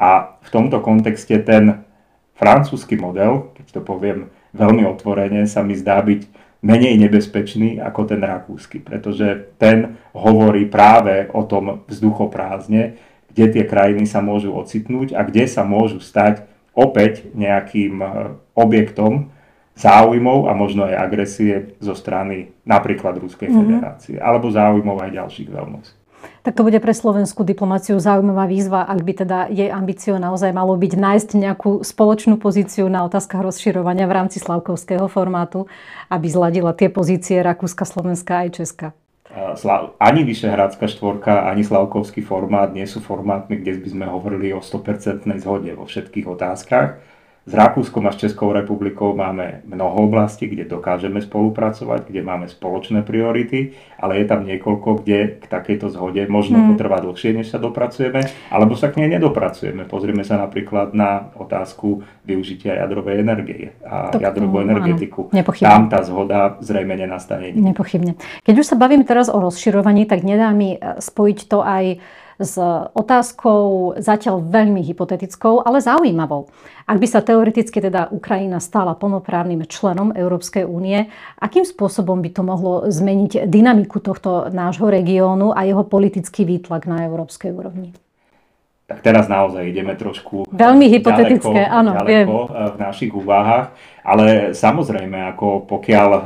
A 0.00 0.40
v 0.40 0.48
tomto 0.48 0.80
kontexte 0.80 1.36
ten 1.44 1.84
francúzsky 2.32 2.96
model, 2.96 3.52
keď 3.52 3.66
to 3.76 3.80
poviem 3.84 4.32
veľmi 4.56 4.88
otvorene, 4.88 5.44
sa 5.44 5.60
mi 5.60 5.76
zdá 5.76 6.00
byť 6.00 6.24
menej 6.64 6.96
nebezpečný 6.96 7.80
ako 7.80 8.08
ten 8.08 8.20
rakúsky, 8.24 8.80
pretože 8.80 9.52
ten 9.60 10.00
hovorí 10.16 10.64
práve 10.68 11.28
o 11.36 11.44
tom 11.44 11.84
vzduchoprázdne, 11.88 12.96
kde 13.32 13.44
tie 13.52 13.64
krajiny 13.68 14.08
sa 14.08 14.24
môžu 14.24 14.56
ocitnúť 14.56 15.12
a 15.16 15.24
kde 15.24 15.44
sa 15.44 15.62
môžu 15.64 16.00
stať 16.00 16.48
opäť 16.72 17.28
nejakým 17.36 18.00
e, 18.00 18.08
objektom 18.56 19.30
záujmov 19.78 20.50
a 20.50 20.52
možno 20.52 20.84
aj 20.84 20.96
agresie 20.98 21.54
zo 21.80 21.96
strany 21.96 22.52
napríklad 22.68 23.16
Ruskej 23.16 23.48
mm-hmm. 23.48 23.60
federácie 23.64 24.16
alebo 24.20 24.52
záujmov 24.52 25.00
aj 25.00 25.10
ďalších 25.16 25.48
veľmocí. 25.48 25.99
Tak 26.40 26.56
to 26.56 26.64
bude 26.64 26.80
pre 26.80 26.96
slovenskú 26.96 27.44
diplomáciu 27.44 28.00
zaujímavá 28.00 28.48
výzva, 28.48 28.88
ak 28.88 29.00
by 29.04 29.12
teda 29.12 29.38
jej 29.52 29.68
ambíciou 29.68 30.16
naozaj 30.16 30.56
malo 30.56 30.72
byť 30.72 30.92
nájsť 30.96 31.28
nejakú 31.36 31.84
spoločnú 31.84 32.40
pozíciu 32.40 32.88
na 32.88 33.04
otázkach 33.04 33.44
rozširovania 33.44 34.08
v 34.08 34.16
rámci 34.16 34.40
slavkovského 34.40 35.04
formátu, 35.12 35.68
aby 36.08 36.26
zladila 36.32 36.72
tie 36.72 36.88
pozície 36.88 37.44
Rakúska, 37.44 37.84
Slovenska 37.84 38.48
aj 38.48 38.48
Česka. 38.56 38.88
Ani 40.02 40.26
Vyšehradská 40.26 40.90
štvorka, 40.90 41.46
ani 41.46 41.62
Slavkovský 41.62 42.18
formát 42.18 42.74
nie 42.74 42.82
sú 42.82 42.98
formátmi, 42.98 43.62
kde 43.62 43.78
by 43.78 43.88
sme 43.92 44.06
hovorili 44.10 44.50
o 44.50 44.58
100% 44.58 45.22
zhode 45.38 45.70
vo 45.78 45.86
všetkých 45.86 46.26
otázkach. 46.26 46.98
S 47.48 47.52
Rakúskom 47.56 48.04
a 48.04 48.12
s 48.12 48.20
Českou 48.20 48.52
republikou 48.52 49.16
máme 49.16 49.64
mnoho 49.64 50.04
oblastí, 50.04 50.44
kde 50.44 50.68
dokážeme 50.68 51.24
spolupracovať, 51.24 52.12
kde 52.12 52.20
máme 52.20 52.46
spoločné 52.52 53.00
priority, 53.00 53.72
ale 53.96 54.20
je 54.20 54.24
tam 54.28 54.44
niekoľko, 54.44 55.00
kde 55.00 55.40
k 55.40 55.44
takejto 55.48 55.88
zhode 55.88 56.20
možno 56.28 56.60
hmm. 56.60 56.76
potrvá 56.76 57.00
dlhšie, 57.00 57.32
než 57.32 57.48
sa 57.48 57.56
dopracujeme, 57.56 58.28
alebo 58.52 58.76
sa 58.76 58.92
k 58.92 59.00
nej 59.00 59.16
nedopracujeme. 59.16 59.88
Pozrieme 59.88 60.20
sa 60.20 60.36
napríklad 60.36 60.92
na 60.92 61.32
otázku 61.32 62.04
využitia 62.28 62.76
jadrovej 62.76 63.24
energie 63.24 63.72
a 63.88 64.12
to, 64.12 64.20
jadrovú 64.20 64.60
energetiku. 64.60 65.32
Áno, 65.32 65.42
tam 65.56 65.88
tá 65.88 66.04
zhoda 66.04 66.60
zrejme 66.60 66.92
nenastane. 66.92 67.56
Nepochybne. 67.56 68.20
Keď 68.44 68.54
už 68.60 68.68
sa 68.68 68.76
bavím 68.76 69.08
teraz 69.08 69.32
o 69.32 69.40
rozširovaní, 69.40 70.04
tak 70.04 70.28
nedá 70.28 70.52
mi 70.52 70.76
e, 70.76 71.00
spojiť 71.00 71.38
to 71.48 71.64
aj 71.64 71.84
s 72.40 72.56
otázkou 72.96 73.94
zatiaľ 74.00 74.40
veľmi 74.40 74.80
hypotetickou, 74.80 75.60
ale 75.60 75.84
zaujímavou. 75.84 76.48
Ak 76.88 76.96
by 76.98 77.06
sa 77.06 77.20
teoreticky 77.20 77.78
teda 77.78 78.08
Ukrajina 78.10 78.58
stala 78.58 78.96
plnoprávnym 78.96 79.68
členom 79.68 80.16
Európskej 80.16 80.64
únie, 80.64 81.12
akým 81.38 81.62
spôsobom 81.62 82.18
by 82.24 82.30
to 82.32 82.42
mohlo 82.42 82.88
zmeniť 82.88 83.46
dynamiku 83.46 84.00
tohto 84.00 84.48
nášho 84.50 84.88
regiónu 84.88 85.52
a 85.52 85.68
jeho 85.68 85.84
politický 85.84 86.48
výtlak 86.48 86.88
na 86.88 87.06
európskej 87.06 87.52
úrovni? 87.52 87.92
Tak 88.90 89.06
teraz 89.06 89.30
naozaj 89.30 89.70
ideme 89.70 89.94
trošku 89.94 90.50
Veľmi 90.50 90.90
hypotetické, 90.90 91.62
ďaleko, 91.62 91.78
áno, 91.78 91.90
ďaleko 91.94 92.10
viem. 92.10 92.26
v 92.74 92.76
našich 92.82 93.12
úvahách, 93.14 93.66
ale 94.02 94.50
samozrejme, 94.50 95.30
ako 95.30 95.62
pokiaľ 95.70 96.08
eh, 96.10 96.22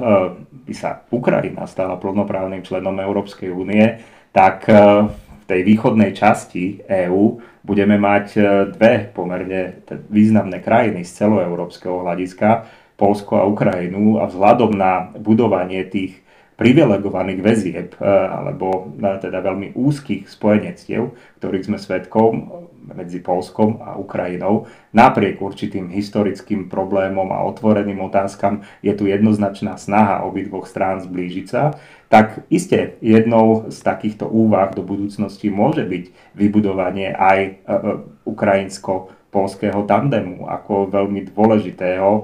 by 0.64 0.72
sa 0.72 1.04
Ukrajina 1.12 1.68
stala 1.68 2.00
plnoprávnym 2.00 2.64
členom 2.64 2.96
Európskej 2.96 3.52
únie, 3.52 4.00
tak 4.32 4.64
v 4.64 5.12
eh, 5.12 5.23
v 5.44 5.52
tej 5.52 5.60
východnej 5.60 6.16
časti 6.16 6.80
EÚ 6.88 7.36
budeme 7.60 8.00
mať 8.00 8.26
e, 8.32 8.40
dve 8.72 9.12
pomerne 9.12 9.84
významné 10.08 10.64
krajiny 10.64 11.04
z 11.04 11.20
celoeurópskeho 11.20 12.00
hľadiska, 12.00 12.64
Polsko 12.96 13.36
a 13.36 13.44
Ukrajinu. 13.44 14.24
A 14.24 14.32
vzhľadom 14.32 14.72
na 14.72 15.12
budovanie 15.20 15.84
tých 15.84 16.23
privilegovaných 16.54 17.40
väzieb 17.42 17.88
e, 17.98 18.06
alebo 18.08 18.94
teda 18.98 19.42
veľmi 19.42 19.74
úzkých 19.74 20.30
spojenectiev, 20.30 21.14
ktorých 21.42 21.66
sme 21.66 21.78
svetkom 21.78 22.32
medzi 22.84 23.18
Polskom 23.24 23.80
a 23.80 23.96
Ukrajinou, 23.96 24.68
napriek 24.92 25.40
určitým 25.40 25.88
historickým 25.88 26.68
problémom 26.68 27.32
a 27.32 27.40
otvoreným 27.48 28.04
otázkam 28.04 28.60
je 28.84 28.92
tu 28.92 29.08
jednoznačná 29.08 29.80
snaha 29.80 30.22
obidvoch 30.28 30.68
strán 30.68 31.00
zblížiť 31.00 31.46
sa. 31.48 31.80
Tak 32.12 32.46
iste 32.52 33.00
jednou 33.00 33.72
z 33.72 33.78
takýchto 33.80 34.28
úvah 34.28 34.70
do 34.70 34.84
budúcnosti 34.84 35.48
môže 35.48 35.82
byť 35.82 36.36
vybudovanie 36.36 37.10
aj 37.10 37.38
e, 37.40 37.50
e, 37.50 37.78
ukrajinsko-polského 38.28 39.82
tandemu 39.88 40.46
ako 40.46 40.92
veľmi 40.92 41.32
dôležitého 41.32 42.08
e, 42.12 42.22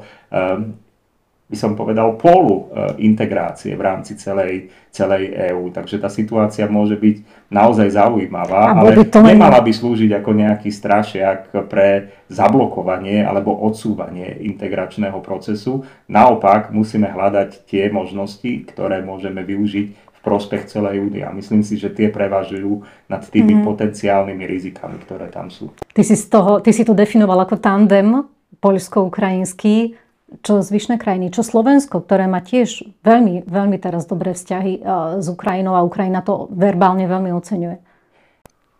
by 1.50 1.57
som 1.59 1.75
povedal, 1.75 2.14
polu 2.14 2.71
e, 2.71 3.02
integrácie 3.02 3.75
v 3.75 3.83
rámci 3.83 4.14
celej, 4.14 4.71
celej 4.95 5.35
EÚ. 5.50 5.75
Takže 5.75 5.99
tá 5.99 6.07
situácia 6.07 6.71
môže 6.71 6.95
byť 6.95 7.50
naozaj 7.50 7.90
zaujímavá, 7.90 8.78
ale 8.78 8.95
nemala 9.11 9.59
by 9.59 9.75
slúžiť 9.75 10.14
ako 10.14 10.30
nejaký 10.30 10.71
strašiak 10.71 11.50
pre 11.66 12.14
zablokovanie 12.30 13.26
alebo 13.26 13.50
odsúvanie 13.66 14.38
integračného 14.47 15.19
procesu. 15.19 15.83
Naopak 16.07 16.71
musíme 16.71 17.11
hľadať 17.11 17.66
tie 17.66 17.90
možnosti, 17.90 18.71
ktoré 18.71 19.02
môžeme 19.02 19.42
využiť 19.42 19.87
v 19.90 20.21
prospech 20.23 20.71
celej 20.71 21.02
únie. 21.02 21.26
A 21.26 21.35
myslím 21.35 21.66
si, 21.66 21.75
že 21.75 21.90
tie 21.90 22.14
prevažujú 22.14 22.87
nad 23.11 23.26
tými 23.26 23.59
mm-hmm. 23.59 23.66
potenciálnymi 23.66 24.45
rizikami, 24.47 25.02
ktoré 25.02 25.26
tam 25.35 25.50
sú. 25.50 25.75
Ty 25.90 26.02
si, 26.07 26.14
z 26.14 26.30
toho, 26.30 26.62
ty 26.62 26.71
si 26.71 26.87
to 26.87 26.95
definoval 26.95 27.42
ako 27.42 27.59
tandem 27.59 28.23
poľsko-ukrajinský 28.62 29.99
čo 30.40 30.62
zvyšné 30.62 30.96
krajiny, 31.02 31.34
čo 31.34 31.42
Slovensko, 31.42 32.00
ktoré 32.02 32.30
má 32.30 32.38
tiež 32.38 32.87
veľmi, 33.02 33.44
veľmi 33.50 33.76
teraz 33.82 34.06
dobré 34.06 34.32
vzťahy 34.32 34.72
eh, 34.78 34.82
s 35.18 35.26
Ukrajinou 35.26 35.75
a 35.75 35.87
Ukrajina 35.87 36.22
to 36.22 36.46
verbálne 36.54 37.04
veľmi 37.10 37.34
oceňuje. 37.34 37.90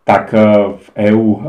Tak 0.01 0.33
e, 0.33 0.37
v 0.81 0.87
EÚ 1.13 1.27
e, 1.29 1.39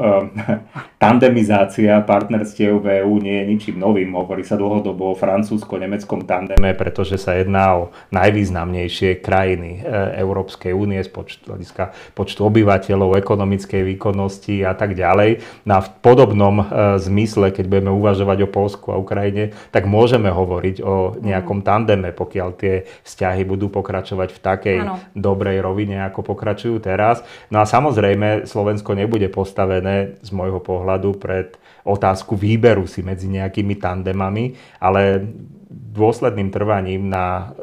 tandemizácia 1.02 1.98
partnerstiev 2.06 2.78
v 2.78 3.02
EÚ 3.02 3.18
nie 3.18 3.42
je 3.42 3.44
ničím 3.50 3.76
novým. 3.82 4.14
Hovorí 4.14 4.46
sa 4.46 4.54
dlhodobo 4.54 5.10
o 5.10 5.18
francúzsko-nemeckom 5.18 6.22
tandeme, 6.30 6.78
pretože 6.78 7.18
sa 7.18 7.34
jedná 7.34 7.74
o 7.74 7.82
najvýznamnejšie 8.14 9.18
krajiny 9.18 9.82
e, 9.82 9.90
Európskej 10.22 10.70
únie 10.70 11.02
z 11.02 11.10
počtu, 11.10 11.50
hľadiska 11.50 12.14
počtu 12.14 12.46
obyvateľov, 12.46 13.18
ekonomickej 13.18 13.82
výkonnosti 13.82 14.62
a 14.62 14.78
tak 14.78 14.94
ďalej. 14.94 15.42
Na 15.66 15.82
v 15.82 15.88
podobnom 15.98 16.62
zmysle, 17.02 17.50
keď 17.50 17.64
budeme 17.66 17.90
uvažovať 17.90 18.46
o 18.46 18.52
Polsku 18.52 18.94
a 18.94 19.00
Ukrajine, 19.00 19.50
tak 19.74 19.90
môžeme 19.90 20.30
hovoriť 20.30 20.76
o 20.86 21.18
nejakom 21.18 21.66
tandeme, 21.66 22.14
pokiaľ 22.14 22.48
tie 22.54 22.86
vzťahy 23.02 23.42
budú 23.42 23.66
pokračovať 23.74 24.28
v 24.30 24.38
takej 24.38 24.78
ano. 24.86 25.02
dobrej 25.18 25.58
rovine, 25.64 26.06
ako 26.06 26.22
pokračujú 26.22 26.78
teraz. 26.78 27.26
No 27.50 27.58
a 27.58 27.66
samozrejme, 27.66 28.46
Slovensko 28.46 28.94
nebude 28.94 29.26
postavené 29.26 30.20
z 30.22 30.30
môjho 30.30 30.62
pohľadu 30.62 30.91
pred 31.16 31.54
otázku 31.86 32.34
výberu 32.34 32.84
si 32.90 33.00
medzi 33.00 33.30
nejakými 33.30 33.78
tandemami, 33.78 34.58
ale 34.82 35.24
dôsledným 35.72 36.52
trvaním 36.52 37.08
na 37.08 37.56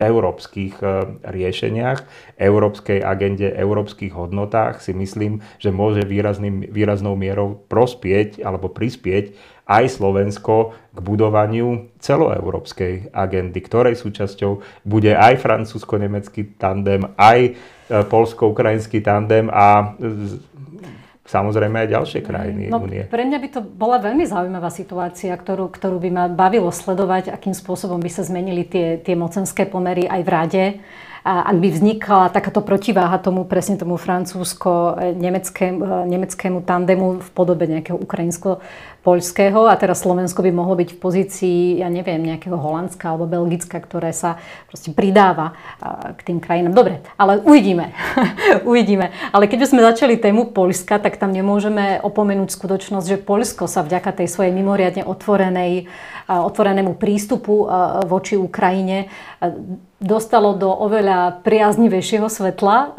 európskych 0.00 0.80
e, 0.80 0.84
riešeniach, 1.20 1.98
európskej 2.40 3.04
agende, 3.04 3.52
európskych 3.52 4.16
hodnotách 4.16 4.80
si 4.80 4.96
myslím, 4.96 5.44
že 5.60 5.68
môže 5.68 6.08
výrazným, 6.08 6.72
výraznou 6.72 7.20
mierou 7.20 7.60
prospieť 7.68 8.40
alebo 8.40 8.72
prispieť 8.72 9.36
aj 9.68 10.00
Slovensko 10.00 10.74
k 10.90 10.98
budovaniu 10.98 11.92
celoeurópskej 12.00 13.12
agendy, 13.12 13.60
ktorej 13.60 14.00
súčasťou 14.00 14.82
bude 14.88 15.12
aj 15.14 15.36
francúzsko-nemecký 15.38 16.56
tandem, 16.56 17.04
aj 17.20 17.40
e, 17.44 17.50
polsko-ukrajinský 18.08 19.04
tandem 19.04 19.52
a 19.52 19.94
samozrejme 21.30 21.86
aj 21.86 21.88
ďalšie 21.94 22.20
krajiny 22.26 22.66
no, 22.66 22.82
únie. 22.82 23.06
Pre 23.06 23.22
mňa 23.22 23.38
by 23.38 23.48
to 23.54 23.62
bola 23.62 24.02
veľmi 24.02 24.26
zaujímavá 24.26 24.74
situácia, 24.74 25.30
ktorú, 25.30 25.70
ktorú 25.70 26.02
by 26.02 26.10
ma 26.10 26.26
bavilo 26.26 26.74
sledovať, 26.74 27.30
akým 27.30 27.54
spôsobom 27.54 28.02
by 28.02 28.10
sa 28.10 28.26
zmenili 28.26 28.66
tie, 28.66 28.98
tie 28.98 29.14
mocenské 29.14 29.70
pomery 29.70 30.10
aj 30.10 30.20
v 30.26 30.30
rade. 30.30 30.64
A 31.20 31.52
ak 31.52 31.60
by 31.60 31.68
vznikla 31.68 32.32
takáto 32.32 32.64
protiváha 32.64 33.20
tomu, 33.20 33.44
presne 33.44 33.76
tomu 33.76 34.00
francúzsko-nemeckému 34.00 36.08
nemeckému 36.08 36.64
tandemu 36.64 37.20
v 37.20 37.28
podobe 37.36 37.68
nejakého 37.68 38.00
ukrajinsko 38.00 38.64
poľského 39.00 39.64
a 39.64 39.74
teraz 39.80 40.04
Slovensko 40.04 40.44
by 40.44 40.52
mohlo 40.52 40.76
byť 40.76 40.92
v 40.92 41.00
pozícii, 41.00 41.58
ja 41.80 41.88
neviem, 41.88 42.20
nejakého 42.20 42.56
Holandska 42.56 43.16
alebo 43.16 43.24
Belgicka, 43.24 43.80
ktoré 43.80 44.12
sa 44.12 44.36
proste 44.68 44.92
pridáva 44.92 45.56
k 46.16 46.20
tým 46.20 46.38
krajinám. 46.38 46.76
Dobre, 46.76 47.00
ale 47.16 47.40
uvidíme. 47.40 47.96
uvidíme. 48.70 49.12
Ale 49.32 49.48
keď 49.48 49.72
sme 49.72 49.80
začali 49.80 50.20
tému 50.20 50.52
Poľska, 50.52 51.00
tak 51.00 51.16
tam 51.16 51.32
nemôžeme 51.32 52.04
opomenúť 52.04 52.52
skutočnosť, 52.52 53.06
že 53.08 53.22
Poľsko 53.22 53.64
sa 53.64 53.80
vďaka 53.80 54.20
tej 54.20 54.28
svojej 54.28 54.52
mimoriadne 54.52 55.08
otvorenej, 55.08 55.88
otvorenému 56.28 57.00
prístupu 57.00 57.66
voči 58.04 58.36
Ukrajine 58.36 59.08
dostalo 60.00 60.56
do 60.56 60.72
oveľa 60.72 61.44
priaznivejšieho 61.44 62.24
svetla 62.24 62.96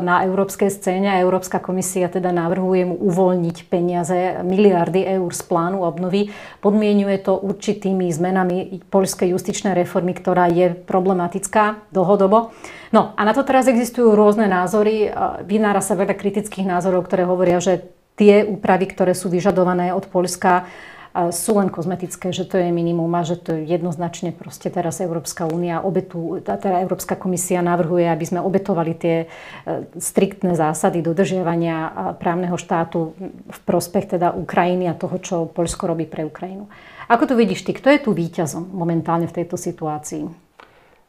na 0.00 0.24
európskej 0.24 0.72
scéne 0.72 1.12
a 1.12 1.20
Európska 1.20 1.60
komisia 1.60 2.08
teda 2.08 2.32
navrhuje 2.32 2.88
mu 2.88 2.96
uvoľniť 2.96 3.56
peniaze, 3.68 4.40
miliardy 4.40 5.04
eur 5.04 5.28
plánu 5.44 5.82
obnovy. 5.84 6.30
Podmienuje 6.62 7.18
to 7.22 7.36
určitými 7.38 8.08
zmenami 8.10 8.82
poľskej 8.88 9.34
justičnej 9.34 9.74
reformy, 9.74 10.14
ktorá 10.14 10.50
je 10.50 10.72
problematická 10.74 11.82
dlhodobo. 11.90 12.54
No 12.94 13.12
a 13.14 13.20
na 13.26 13.36
to 13.36 13.44
teraz 13.44 13.68
existujú 13.68 14.16
rôzne 14.16 14.48
názory. 14.48 15.12
Vynára 15.44 15.84
sa 15.84 15.98
veľa 15.98 16.16
kritických 16.16 16.64
názorov, 16.64 17.04
ktoré 17.06 17.28
hovoria, 17.28 17.60
že 17.60 17.86
tie 18.18 18.42
úpravy, 18.42 18.90
ktoré 18.90 19.14
sú 19.14 19.30
vyžadované 19.30 19.94
od 19.94 20.08
Polska, 20.10 20.66
sú 21.14 21.58
len 21.58 21.72
kozmetické, 21.72 22.30
že 22.30 22.44
to 22.44 22.60
je 22.60 22.70
minimum 22.70 23.10
a 23.16 23.26
že 23.26 23.40
to 23.40 23.56
je 23.56 23.66
jednoznačne 23.66 24.30
proste 24.36 24.68
teraz 24.68 25.00
Európska 25.00 25.48
únia 25.48 25.82
obetu, 25.82 26.38
teda 26.44 26.84
Európska 26.84 27.16
komisia 27.16 27.64
navrhuje, 27.64 28.06
aby 28.06 28.24
sme 28.24 28.40
obetovali 28.44 28.92
tie 28.94 29.16
e, 29.24 29.26
striktné 29.96 30.54
zásady 30.54 31.00
dodržiavania 31.02 32.14
právneho 32.18 32.54
štátu 32.58 33.14
v 33.48 33.58
prospech 33.64 34.18
teda 34.18 34.34
Ukrajiny 34.34 34.86
a 34.90 34.98
toho, 34.98 35.16
čo 35.18 35.36
Poľsko 35.50 35.90
robí 35.90 36.04
pre 36.04 36.24
Ukrajinu. 36.26 36.68
Ako 37.08 37.24
to 37.24 37.34
vidíš 37.34 37.64
ty? 37.64 37.72
Kto 37.72 37.88
je 37.88 38.00
tu 38.04 38.10
víťazom 38.12 38.68
momentálne 38.68 39.24
v 39.24 39.36
tejto 39.42 39.56
situácii? 39.56 40.47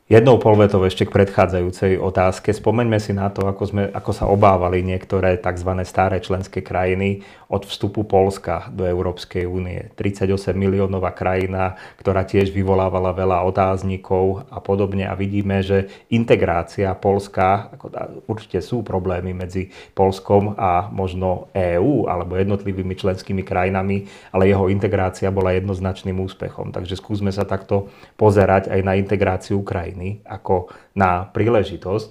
Jednou 0.09 0.41
polvetou 0.41 0.81
ešte 0.89 1.05
k 1.05 1.13
predchádzajúcej 1.13 2.01
otázke. 2.01 2.49
Spomeňme 2.49 2.97
si 2.97 3.13
na 3.13 3.29
to, 3.29 3.45
ako, 3.45 3.63
sme, 3.69 3.83
ako 3.93 4.09
sa 4.09 4.25
obávali 4.25 4.81
niektoré 4.81 5.37
tzv. 5.37 5.69
staré 5.85 6.17
členské 6.17 6.65
krajiny 6.65 7.21
od 7.45 7.69
vstupu 7.69 8.01
Polska 8.09 8.73
do 8.73 8.89
Európskej 8.89 9.45
únie. 9.45 9.93
38 9.93 10.57
miliónová 10.57 11.13
krajina, 11.13 11.77
ktorá 12.01 12.25
tiež 12.25 12.49
vyvolávala 12.49 13.13
veľa 13.13 13.45
otáznikov 13.53 14.49
a 14.49 14.57
podobne. 14.57 15.05
A 15.05 15.13
vidíme, 15.13 15.61
že 15.61 15.93
integrácia 16.09 16.89
Polska, 16.97 17.69
ako 17.77 17.93
určite 18.25 18.65
sú 18.65 18.81
problémy 18.81 19.37
medzi 19.37 19.69
Polskom 19.93 20.57
a 20.57 20.89
možno 20.89 21.53
EÚ 21.53 22.09
alebo 22.09 22.33
jednotlivými 22.33 22.97
členskými 22.97 23.45
krajinami, 23.45 24.09
ale 24.33 24.49
jeho 24.49 24.73
integrácia 24.73 25.29
bola 25.29 25.53
jednoznačným 25.53 26.17
úspechom. 26.17 26.73
Takže 26.73 26.97
skúsme 26.97 27.29
sa 27.29 27.45
takto 27.45 27.93
pozerať 28.17 28.73
aj 28.73 28.81
na 28.81 28.97
integráciu 28.97 29.61
Ukrajiny 29.61 29.98
krajiny 29.99 30.23
ako 30.23 30.71
na 30.95 31.27
príležitosť. 31.27 32.07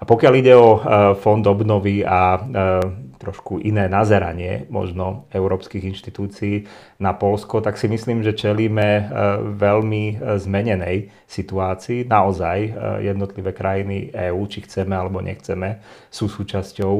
A 0.00 0.08
pokiaľ 0.08 0.32
ide 0.40 0.56
o 0.56 0.70
e, 0.76 0.78
fond 1.20 1.44
obnovy 1.44 2.00
a 2.00 2.40
e, 2.40 2.40
trošku 3.20 3.60
iné 3.60 3.84
nazeranie 3.84 4.64
možno 4.72 5.28
európskych 5.28 5.84
inštitúcií 5.92 6.64
na 6.96 7.12
Polsko, 7.12 7.60
tak 7.60 7.76
si 7.76 7.84
myslím, 7.84 8.24
že 8.24 8.32
čelíme 8.32 8.88
e, 8.96 9.02
veľmi 9.60 10.24
zmenenej 10.40 11.12
situácii. 11.28 12.08
Naozaj 12.08 12.58
jednotlivé 13.04 13.52
krajiny 13.52 14.08
EÚ, 14.08 14.48
či 14.48 14.64
chceme 14.64 14.96
alebo 14.96 15.20
nechceme, 15.20 15.84
sú 16.08 16.32
súčasťou 16.32 16.94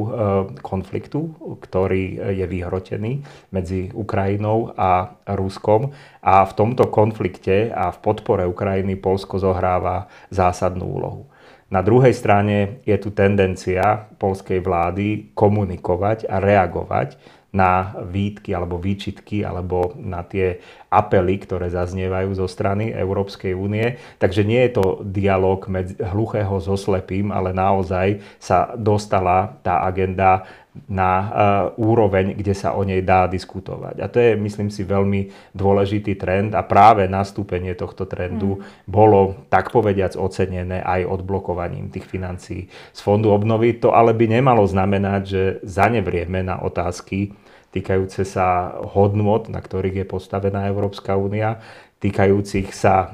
konfliktu, 0.61 1.35
ktorý 1.57 2.37
je 2.37 2.45
vyhrotený 2.45 3.25
medzi 3.49 3.89
Ukrajinou 3.91 4.77
a 4.77 5.19
Ruskom. 5.35 5.89
A 6.21 6.45
v 6.45 6.53
tomto 6.53 6.85
konflikte 6.93 7.73
a 7.73 7.89
v 7.89 7.97
podpore 7.97 8.45
Ukrajiny 8.45 8.93
Polsko 8.93 9.41
zohráva 9.41 10.05
zásadnú 10.29 10.85
úlohu. 10.85 11.30
Na 11.71 11.79
druhej 11.79 12.11
strane 12.11 12.83
je 12.83 12.99
tu 12.99 13.15
tendencia 13.15 14.11
polskej 14.19 14.59
vlády 14.59 15.31
komunikovať 15.31 16.27
a 16.27 16.43
reagovať 16.43 17.15
na 17.51 17.99
výtky 17.99 18.55
alebo 18.55 18.79
výčitky 18.79 19.43
alebo 19.43 19.91
na 19.99 20.23
tie 20.23 20.59
apely, 20.87 21.35
ktoré 21.43 21.67
zaznievajú 21.67 22.31
zo 22.35 22.47
strany 22.47 22.95
Európskej 22.95 23.51
únie. 23.51 23.99
Takže 24.19 24.47
nie 24.47 24.67
je 24.67 24.71
to 24.79 24.85
dialog 25.03 25.63
medzi 25.67 25.99
hluchého 25.99 26.59
so 26.63 26.79
slepým, 26.79 27.31
ale 27.31 27.51
naozaj 27.51 28.23
sa 28.39 28.71
dostala 28.75 29.59
tá 29.63 29.83
agenda 29.83 30.47
na 30.87 31.11
uh, 31.19 31.29
úroveň, 31.75 32.31
kde 32.31 32.55
sa 32.55 32.71
o 32.79 32.87
nej 32.87 33.03
dá 33.03 33.27
diskutovať. 33.27 33.99
A 33.99 34.07
to 34.07 34.23
je, 34.23 34.39
myslím 34.39 34.71
si, 34.71 34.87
veľmi 34.87 35.51
dôležitý 35.51 36.15
trend 36.15 36.55
a 36.55 36.63
práve 36.63 37.11
nastúpenie 37.11 37.75
tohto 37.75 38.07
trendu 38.07 38.59
mm. 38.59 38.87
bolo, 38.87 39.35
tak 39.51 39.67
povediac, 39.75 40.15
ocenené 40.15 40.79
aj 40.79 41.11
odblokovaním 41.11 41.91
tých 41.91 42.07
financií 42.07 42.71
z 42.71 42.99
Fondu 43.03 43.35
obnovy. 43.35 43.83
To 43.83 43.91
ale 43.91 44.15
by 44.15 44.39
nemalo 44.39 44.63
znamenať, 44.63 45.21
že 45.27 45.43
zanevrieme 45.67 46.39
na 46.39 46.63
otázky 46.63 47.35
týkajúce 47.71 48.27
sa 48.27 48.75
hodnot, 48.83 49.47
na 49.47 49.63
ktorých 49.63 50.03
je 50.03 50.05
postavená 50.05 50.67
Európska 50.67 51.15
únia, 51.15 51.63
týkajúcich 52.01 52.73
sa 52.73 52.95
e, 53.05 53.07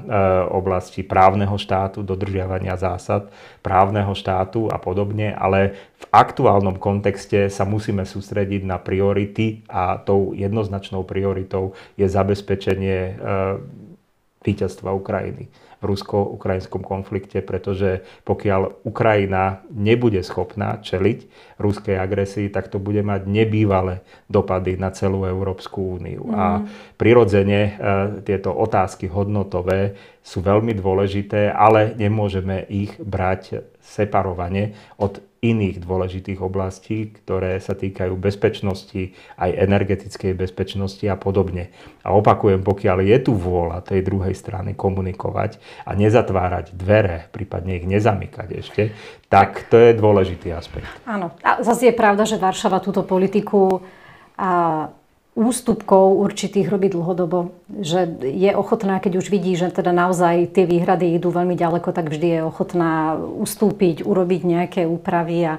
oblasti 0.48 1.04
právneho 1.04 1.54
štátu, 1.60 2.00
dodržiavania 2.00 2.80
zásad 2.80 3.28
právneho 3.60 4.16
štátu 4.16 4.72
a 4.72 4.80
podobne, 4.80 5.36
ale 5.36 5.76
v 6.00 6.04
aktuálnom 6.08 6.80
kontexte 6.80 7.52
sa 7.52 7.68
musíme 7.68 8.08
sústrediť 8.08 8.64
na 8.64 8.80
priority 8.80 9.60
a 9.68 10.00
tou 10.00 10.32
jednoznačnou 10.32 11.04
prioritou 11.04 11.76
je 12.00 12.08
zabezpečenie 12.08 12.98
e, 12.98 13.12
víťazstva 14.40 14.96
Ukrajiny 14.96 15.67
rusko-ukrajinskom 15.78 16.82
konflikte, 16.82 17.38
pretože 17.38 18.02
pokiaľ 18.26 18.82
Ukrajina 18.82 19.62
nebude 19.70 20.22
schopná 20.26 20.82
čeliť 20.82 21.18
ruskej 21.62 21.96
agresii, 21.98 22.50
tak 22.50 22.66
to 22.70 22.82
bude 22.82 23.02
mať 23.06 23.30
nebývalé 23.30 24.02
dopady 24.26 24.74
na 24.74 24.90
celú 24.90 25.22
Európsku 25.22 25.98
úniu. 26.00 26.26
Mm. 26.26 26.34
A 26.34 26.44
mhm. 26.58 26.64
prirodzene 26.98 27.60
e, 27.62 27.70
tieto 28.26 28.50
otázky 28.50 29.06
hodnotové 29.06 29.94
sú 30.22 30.42
veľmi 30.42 30.74
dôležité, 30.76 31.54
ale 31.54 31.94
nemôžeme 31.96 32.66
ich 32.68 32.92
brať 33.00 33.64
separovane 33.80 34.76
od 35.00 35.27
iných 35.38 35.78
dôležitých 35.82 36.42
oblastí, 36.42 37.14
ktoré 37.14 37.62
sa 37.62 37.78
týkajú 37.78 38.18
bezpečnosti, 38.18 39.14
aj 39.38 39.50
energetickej 39.54 40.34
bezpečnosti 40.34 41.06
a 41.06 41.14
podobne. 41.14 41.70
A 42.02 42.10
opakujem, 42.14 42.66
pokiaľ 42.66 43.06
je 43.06 43.18
tu 43.22 43.32
vôľa 43.38 43.86
tej 43.86 44.02
druhej 44.02 44.34
strany 44.34 44.74
komunikovať 44.74 45.62
a 45.86 45.94
nezatvárať 45.94 46.74
dvere, 46.74 47.30
prípadne 47.30 47.78
ich 47.78 47.86
nezamykať 47.86 48.48
ešte, 48.58 48.82
tak 49.30 49.70
to 49.70 49.78
je 49.78 49.94
dôležitý 49.94 50.50
aspekt. 50.50 50.90
Áno. 51.06 51.30
A 51.46 51.62
zase 51.62 51.92
je 51.92 51.94
pravda, 51.94 52.26
že 52.26 52.40
Varšava 52.40 52.82
túto 52.82 53.06
politiku 53.06 53.84
a 54.34 54.50
ústupkov 55.38 56.18
určitých 56.18 56.66
robí 56.66 56.90
dlhodobo. 56.90 57.54
Že 57.70 58.26
je 58.26 58.50
ochotná, 58.58 58.98
keď 58.98 59.22
už 59.22 59.30
vidí, 59.30 59.54
že 59.54 59.70
teda 59.70 59.94
naozaj 59.94 60.50
tie 60.50 60.66
výhrady 60.66 61.14
idú 61.14 61.30
veľmi 61.30 61.54
ďaleko, 61.54 61.94
tak 61.94 62.10
vždy 62.10 62.28
je 62.34 62.40
ochotná 62.42 63.14
ustúpiť, 63.14 64.02
urobiť 64.02 64.42
nejaké 64.42 64.82
úpravy 64.90 65.38
a 65.46 65.54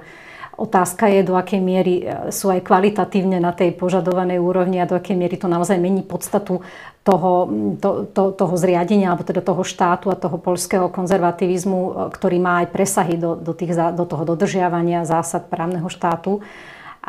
Otázka 0.60 1.08
je, 1.08 1.24
do 1.24 1.40
akej 1.40 1.64
miery 1.64 2.04
e, 2.04 2.36
sú 2.36 2.52
aj 2.52 2.68
kvalitatívne 2.68 3.40
na 3.40 3.56
tej 3.56 3.72
požadovanej 3.80 4.44
úrovni 4.44 4.84
a 4.84 4.90
do 4.90 5.00
akej 5.00 5.16
miery 5.16 5.40
to 5.40 5.48
naozaj 5.48 5.80
mení 5.80 6.04
podstatu 6.04 6.60
toho, 7.08 7.48
to, 7.80 8.04
to, 8.12 8.36
toho 8.36 8.56
zriadenia 8.60 9.16
alebo 9.16 9.24
teda 9.24 9.40
toho 9.40 9.64
štátu 9.64 10.12
a 10.12 10.20
toho 10.20 10.36
polského 10.36 10.92
konzervativizmu, 10.92 11.80
e, 11.80 11.92
ktorý 12.12 12.38
má 12.44 12.60
aj 12.60 12.76
presahy 12.76 13.16
do, 13.16 13.40
do, 13.40 13.56
tých, 13.56 13.72
do 13.72 14.04
toho 14.04 14.28
dodržiavania 14.28 15.08
zásad 15.08 15.48
právneho 15.48 15.88
štátu. 15.88 16.44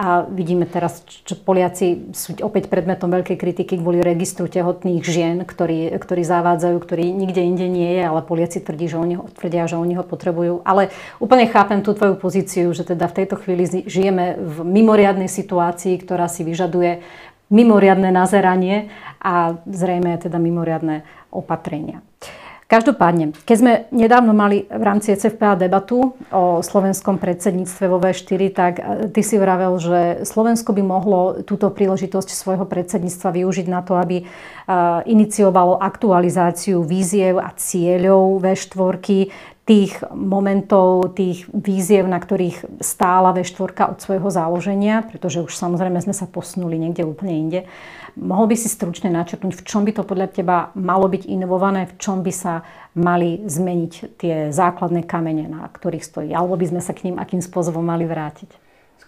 A 0.00 0.24
vidíme 0.24 0.64
teraz, 0.64 1.04
že 1.04 1.36
Poliaci 1.36 2.16
sú 2.16 2.32
opäť 2.40 2.72
predmetom 2.72 3.12
veľkej 3.12 3.36
kritiky 3.36 3.76
kvôli 3.76 4.00
registru 4.00 4.48
tehotných 4.48 5.04
žien, 5.04 5.44
ktorí, 5.44 5.92
ktorí 5.92 6.24
zavádzajú, 6.24 6.76
ktorý 6.80 7.12
nikde 7.12 7.44
inde 7.44 7.68
nie 7.68 8.00
je, 8.00 8.08
ale 8.08 8.24
Poliaci 8.24 8.64
tvrdí, 8.64 8.88
že 8.88 8.96
oni 8.96 9.20
ho, 9.20 9.28
tvrdia, 9.28 9.68
že 9.68 9.76
oni 9.76 10.00
ho 10.00 10.04
potrebujú. 10.08 10.64
Ale 10.64 10.88
úplne 11.20 11.44
chápem 11.52 11.84
tú 11.84 11.92
tvoju 11.92 12.16
pozíciu, 12.16 12.72
že 12.72 12.88
teda 12.88 13.12
v 13.12 13.16
tejto 13.20 13.36
chvíli 13.44 13.68
žijeme 13.84 14.40
v 14.40 14.64
mimoriadnej 14.64 15.28
situácii, 15.28 16.00
ktorá 16.00 16.32
si 16.32 16.48
vyžaduje 16.48 17.04
mimoriadne 17.52 18.08
nazeranie 18.08 18.88
a 19.20 19.60
zrejme 19.68 20.16
teda 20.16 20.40
mimoriadne 20.40 21.04
opatrenia. 21.28 22.00
Každopádne, 22.70 23.34
keď 23.42 23.56
sme 23.58 23.72
nedávno 23.90 24.30
mali 24.30 24.62
v 24.70 24.84
rámci 24.86 25.10
ECFPA 25.10 25.58
debatu 25.58 26.14
o 26.30 26.62
slovenskom 26.62 27.18
predsedníctve 27.18 27.84
vo 27.90 27.98
V4, 27.98 28.40
tak 28.54 28.72
e, 28.78 29.10
ty 29.10 29.26
si 29.26 29.42
vravel, 29.42 29.74
že 29.82 30.22
Slovensko 30.22 30.70
by 30.70 30.82
mohlo 30.86 31.42
túto 31.42 31.66
príležitosť 31.66 32.30
svojho 32.30 32.70
predsedníctva 32.70 33.42
využiť 33.42 33.66
na 33.66 33.82
to, 33.82 33.98
aby 33.98 34.22
e, 34.22 34.24
iniciovalo 35.10 35.82
aktualizáciu 35.82 36.86
víziev 36.86 37.42
a 37.42 37.50
cieľov 37.58 38.38
V4, 38.38 39.02
tých 39.70 40.02
momentov, 40.10 41.14
tých 41.14 41.46
víziev, 41.54 42.10
na 42.10 42.18
ktorých 42.18 42.82
stála 42.82 43.30
V4 43.30 43.70
od 43.94 43.98
svojho 44.02 44.26
založenia, 44.26 45.06
pretože 45.06 45.46
už 45.46 45.54
samozrejme 45.54 46.02
sme 46.02 46.10
sa 46.10 46.26
posunuli 46.26 46.74
niekde 46.74 47.06
úplne 47.06 47.34
inde. 47.38 47.60
Mohol 48.18 48.54
by 48.54 48.56
si 48.58 48.68
stručne 48.70 49.10
načrtnúť, 49.10 49.62
v 49.62 49.66
čom 49.66 49.82
by 49.82 49.92
to 49.96 50.02
podľa 50.04 50.28
teba 50.30 50.56
malo 50.78 51.08
byť 51.10 51.26
inovované, 51.26 51.88
v 51.90 51.94
čom 51.96 52.22
by 52.22 52.32
sa 52.34 52.62
mali 52.94 53.42
zmeniť 53.46 53.92
tie 54.20 54.34
základné 54.52 55.06
kamene, 55.08 55.48
na 55.48 55.66
ktorých 55.66 56.04
stojí, 56.04 56.30
alebo 56.34 56.58
by 56.58 56.66
sme 56.70 56.82
sa 56.84 56.92
k 56.92 57.08
ním 57.08 57.16
akým 57.16 57.40
spôsobom 57.40 57.82
mali 57.82 58.04
vrátiť? 58.04 58.59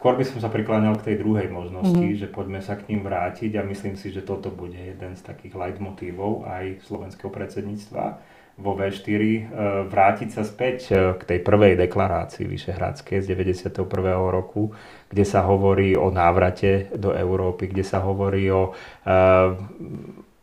Skôr 0.03 0.19
by 0.19 0.27
som 0.27 0.43
sa 0.43 0.51
prikláňal 0.51 0.99
k 0.99 1.15
tej 1.15 1.23
druhej 1.23 1.47
možnosti, 1.47 1.95
mm-hmm. 1.95 2.19
že 2.19 2.27
poďme 2.27 2.59
sa 2.59 2.75
k 2.75 2.91
ním 2.91 3.07
vrátiť 3.07 3.55
a 3.55 3.63
myslím 3.63 3.95
si, 3.95 4.11
že 4.11 4.27
toto 4.27 4.51
bude 4.51 4.75
jeden 4.75 5.15
z 5.15 5.23
takých 5.23 5.55
leitmotívov 5.55 6.43
aj 6.43 6.83
slovenského 6.83 7.31
predsedníctva 7.31 8.19
vo 8.59 8.75
V4 8.75 9.23
e, 9.23 9.41
vrátiť 9.87 10.29
sa 10.35 10.43
späť 10.43 10.91
e, 10.91 11.15
k 11.17 11.23
tej 11.23 11.39
prvej 11.47 11.79
deklarácii 11.79 12.51
Vyšehradskej 12.51 13.23
z 13.23 13.27
91. 13.31 13.79
roku, 14.27 14.75
kde 15.07 15.23
sa 15.23 15.47
hovorí 15.47 15.95
o 15.95 16.11
návrate 16.11 16.91
do 16.99 17.15
Európy, 17.15 17.71
kde 17.71 17.87
sa 17.87 18.03
hovorí 18.03 18.51
o 18.51 18.75
e, 19.07 19.15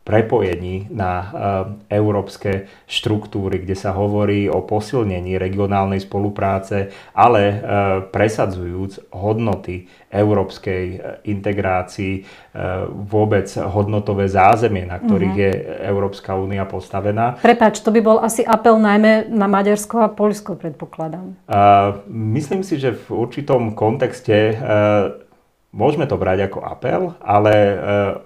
prepojení 0.00 0.88
na 0.90 1.12
európske 1.86 2.66
štruktúry, 2.88 3.62
kde 3.62 3.76
sa 3.76 3.92
hovorí 3.94 4.48
o 4.48 4.64
posilnení 4.64 5.36
regionálnej 5.36 6.02
spolupráce, 6.02 6.90
ale 7.14 7.62
presadzujúc 8.10 9.12
hodnoty 9.14 9.86
európskej 10.10 10.84
e, 10.90 10.98
integrácii, 11.30 12.26
vôbec 13.06 13.46
hodnotové 13.54 14.26
zázemie, 14.26 14.82
na 14.82 14.98
ktorých 14.98 15.34
uh-huh. 15.38 15.46
je 15.46 15.52
Európska 15.86 16.34
únia 16.34 16.66
postavená. 16.66 17.38
Prepač, 17.38 17.78
to 17.78 17.94
by 17.94 18.02
bol 18.02 18.18
asi 18.18 18.42
apel 18.42 18.74
najmä 18.74 19.30
na 19.30 19.46
Maďarsko 19.46 20.02
a 20.02 20.10
Poľsko, 20.10 20.58
predpokladám. 20.58 21.38
Myslím 22.10 22.66
si, 22.66 22.82
že 22.82 22.90
v 22.90 23.22
určitom 23.22 23.78
kontexte 23.78 24.58
Môžeme 25.70 26.02
to 26.10 26.18
brať 26.18 26.50
ako 26.50 26.66
apel, 26.66 27.14
ale 27.22 27.54
e, 27.54 27.74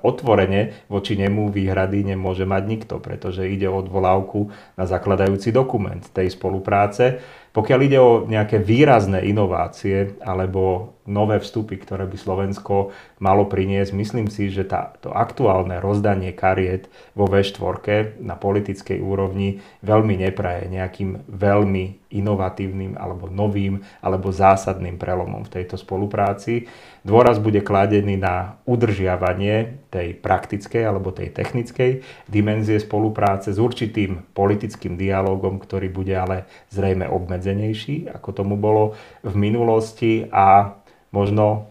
otvorene 0.00 0.88
voči 0.88 1.12
nemu 1.12 1.52
výhrady 1.52 2.00
nemôže 2.00 2.48
mať 2.48 2.62
nikto, 2.64 3.04
pretože 3.04 3.44
ide 3.44 3.68
o 3.68 3.85
odvolávku 3.85 4.48
na 4.80 4.88
zakladajúci 4.88 5.52
dokument 5.52 6.00
tej 6.00 6.33
spolupráce. 6.33 7.20
Pokiaľ 7.52 7.80
ide 7.85 7.98
o 8.00 8.24
nejaké 8.24 8.64
výrazné 8.64 9.28
inovácie 9.28 10.16
alebo 10.24 10.96
nové 11.04 11.37
vstupy, 11.37 11.76
ktoré 11.76 12.09
by 12.09 12.16
Slovensko 12.16 12.96
malo 13.20 13.44
priniesť, 13.44 13.92
myslím 13.92 14.33
si, 14.33 14.48
že 14.48 14.64
tá, 14.64 14.96
to 15.04 15.12
aktuálne 15.12 15.85
rozdanie 15.85 16.33
kariet 16.33 16.88
vo 17.12 17.28
V4 17.28 18.24
na 18.24 18.40
politickej 18.40 19.04
úrovni 19.04 19.61
veľmi 19.85 20.16
nepraje 20.16 20.66
nejakým 20.72 21.28
veľmi 21.28 22.04
inovatívnym 22.14 22.94
alebo 22.94 23.27
novým 23.27 23.83
alebo 23.98 24.31
zásadným 24.31 24.96
prelomom 24.96 25.42
v 25.44 25.61
tejto 25.61 25.74
spolupráci. 25.74 26.70
Dôraz 27.03 27.42
bude 27.42 27.61
kladený 27.61 28.16
na 28.16 28.57
udržiavanie 28.64 29.85
tej 29.90 30.16
praktickej 30.16 30.83
alebo 30.87 31.11
tej 31.11 31.35
technickej 31.35 32.07
dimenzie 32.31 32.79
spolupráce 32.79 33.50
s 33.50 33.59
určitým 33.59 34.22
politickým 34.33 34.94
dialogom, 34.94 35.59
ktorý 35.59 35.90
bude 35.90 36.14
ale 36.14 36.46
zrejme 36.70 37.11
obmedzenejší, 37.11 38.09
ako 38.09 38.29
tomu 38.31 38.55
bolo 38.55 38.94
v 39.27 39.35
minulosti 39.37 40.31
a 40.31 40.79
možno 41.12 41.68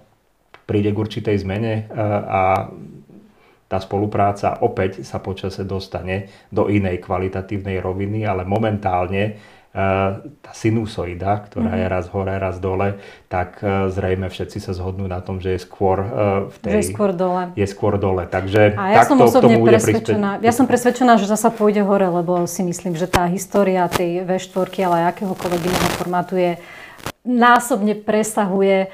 príde 0.64 0.96
k 0.96 1.02
určitej 1.02 1.36
zmene 1.44 1.74
e, 1.76 1.84
a 2.28 2.72
tá 3.74 3.82
spolupráca 3.82 4.62
opäť 4.62 5.02
sa 5.02 5.18
počase 5.18 5.66
dostane 5.66 6.30
do 6.54 6.70
inej 6.70 7.02
kvalitatívnej 7.02 7.82
roviny, 7.82 8.22
ale 8.22 8.46
momentálne 8.46 9.42
tá 9.74 10.52
sinusoida, 10.54 11.42
ktorá 11.50 11.74
je 11.74 11.86
mhm. 11.90 11.94
raz 11.98 12.06
hore, 12.14 12.34
raz 12.38 12.62
dole, 12.62 13.02
tak 13.26 13.58
e, 13.66 13.90
zrejme 13.90 14.30
všetci 14.30 14.62
sa 14.62 14.70
zhodnú 14.78 15.10
na 15.10 15.18
tom, 15.18 15.42
že 15.42 15.58
je 15.58 15.60
skôr 15.66 15.98
e, 15.98 16.08
v 16.54 16.56
tej... 16.62 16.72
Že 16.72 16.78
je 16.78 16.90
skôr 16.94 17.10
dole. 17.10 17.44
Je 17.58 17.66
skôr 17.66 17.94
dole, 17.98 18.24
takže 18.30 18.78
A 18.78 18.94
ja 18.94 19.02
som 19.02 19.18
osobne 19.18 19.58
presvedčená, 19.58 20.46
ja 20.46 20.54
som 20.54 20.70
presvedčená, 20.70 21.18
že 21.18 21.26
zasa 21.26 21.50
pôjde 21.50 21.82
hore, 21.82 22.06
lebo 22.06 22.46
si 22.46 22.62
myslím, 22.62 22.94
že 22.94 23.10
tá 23.10 23.26
história 23.26 23.90
tej 23.90 24.22
V4, 24.30 24.70
ale 24.86 24.96
aj 25.02 25.06
akéhokoľvek 25.18 25.62
iného 25.66 25.90
formátu 25.98 26.38
je 26.38 26.54
násobne 27.24 27.96
presahuje 27.96 28.92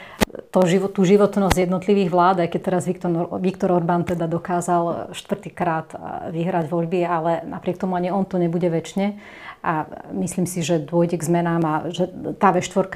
to 0.53 0.61
život, 0.69 0.93
tú 0.93 1.01
životnosť 1.01 1.65
jednotlivých 1.65 2.13
vlád, 2.13 2.45
aj 2.45 2.49
keď 2.53 2.61
teraz 2.61 2.83
Viktor, 2.85 3.09
Viktor 3.41 3.69
Orbán 3.73 4.05
teda 4.05 4.29
dokázal 4.29 5.13
štvrtýkrát 5.17 5.97
vyhrať 6.29 6.69
voľby, 6.69 7.01
ale 7.01 7.41
napriek 7.49 7.81
tomu 7.81 7.97
ani 7.97 8.13
on 8.13 8.29
to 8.29 8.37
nebude 8.37 8.69
väčšine 8.69 9.17
a 9.65 9.89
myslím 10.15 10.45
si, 10.47 10.63
že 10.63 10.79
dôjde 10.79 11.19
k 11.19 11.27
zmenám 11.27 11.61
a 11.65 11.73
že 11.91 12.07
tá 12.39 12.55
V4 12.55 12.87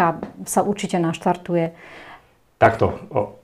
sa 0.47 0.61
určite 0.63 0.95
naštartuje. 1.01 1.75
Takto, 2.63 2.95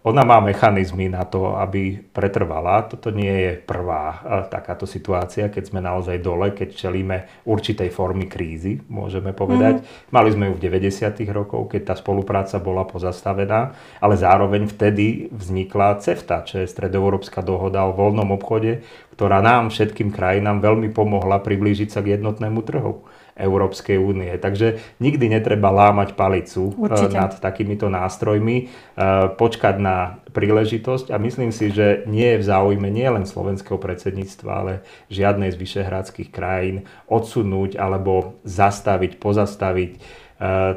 ona 0.07 0.23
má 0.23 0.39
mechanizmy 0.39 1.11
na 1.11 1.27
to, 1.27 1.59
aby 1.59 1.99
pretrvala. 1.99 2.87
Toto 2.87 3.11
nie 3.11 3.27
je 3.27 3.51
prvá 3.59 4.15
takáto 4.47 4.87
situácia, 4.87 5.51
keď 5.51 5.63
sme 5.67 5.83
naozaj 5.83 6.23
dole, 6.23 6.55
keď 6.55 6.71
čelíme 6.71 7.43
určitej 7.43 7.91
formy 7.91 8.31
krízy, 8.31 8.79
môžeme 8.87 9.35
povedať. 9.35 9.83
Mm-hmm. 9.83 10.15
Mali 10.15 10.29
sme 10.31 10.45
ju 10.47 10.53
v 10.55 10.63
90. 10.71 11.19
rokoch, 11.35 11.67
keď 11.67 11.91
tá 11.91 11.95
spolupráca 11.99 12.63
bola 12.63 12.87
pozastavená, 12.87 13.75
ale 13.99 14.15
zároveň 14.15 14.71
vtedy 14.71 15.27
vznikla 15.35 15.99
CEFTA, 15.99 16.47
čo 16.47 16.63
je 16.63 16.71
Stredoeurópska 16.71 17.43
dohoda 17.43 17.83
o 17.83 17.91
voľnom 17.91 18.31
obchode, 18.39 18.87
ktorá 19.19 19.43
nám, 19.43 19.67
všetkým 19.67 20.15
krajinám, 20.15 20.63
veľmi 20.63 20.95
pomohla 20.95 21.43
priblížiť 21.43 21.91
sa 21.91 21.99
k 21.99 22.15
jednotnému 22.15 22.63
trhu. 22.63 23.03
Európskej 23.39 23.95
únie. 23.95 24.35
Takže 24.35 24.83
nikdy 24.99 25.31
netreba 25.31 25.71
lámať 25.71 26.13
palicu 26.19 26.75
eh, 26.75 26.91
Určite. 26.91 27.15
nad 27.15 27.31
takýmito 27.39 27.87
nástrojmi, 27.87 28.67
eh, 28.67 29.31
počkať 29.33 29.75
na 29.79 30.19
príležitosť 30.29 31.09
a 31.09 31.17
myslím 31.17 31.49
si, 31.49 31.71
že 31.71 32.05
nie 32.05 32.35
je 32.35 32.41
v 32.43 32.45
záujme 32.45 32.91
nie 32.91 33.07
len 33.07 33.25
slovenského 33.25 33.79
predsedníctva, 33.81 34.51
ale 34.51 34.73
žiadnej 35.09 35.55
z 35.55 35.57
vyšehradských 35.57 36.29
krajín 36.29 36.85
odsunúť 37.09 37.79
alebo 37.79 38.37
zastaviť, 38.43 39.17
pozastaviť 39.17 39.91
eh, 39.95 40.01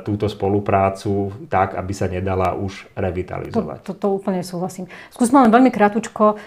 túto 0.06 0.30
spoluprácu 0.30 1.34
tak, 1.50 1.74
aby 1.74 1.92
sa 1.92 2.06
nedala 2.06 2.54
už 2.54 2.86
revitalizovať. 2.94 3.82
To, 3.82 3.92
to, 3.92 3.98
to 3.98 4.08
úplne 4.22 4.46
súhlasím. 4.46 4.86
Skúsme 5.10 5.42
len 5.42 5.50
veľmi 5.50 5.74
krátko 5.74 6.38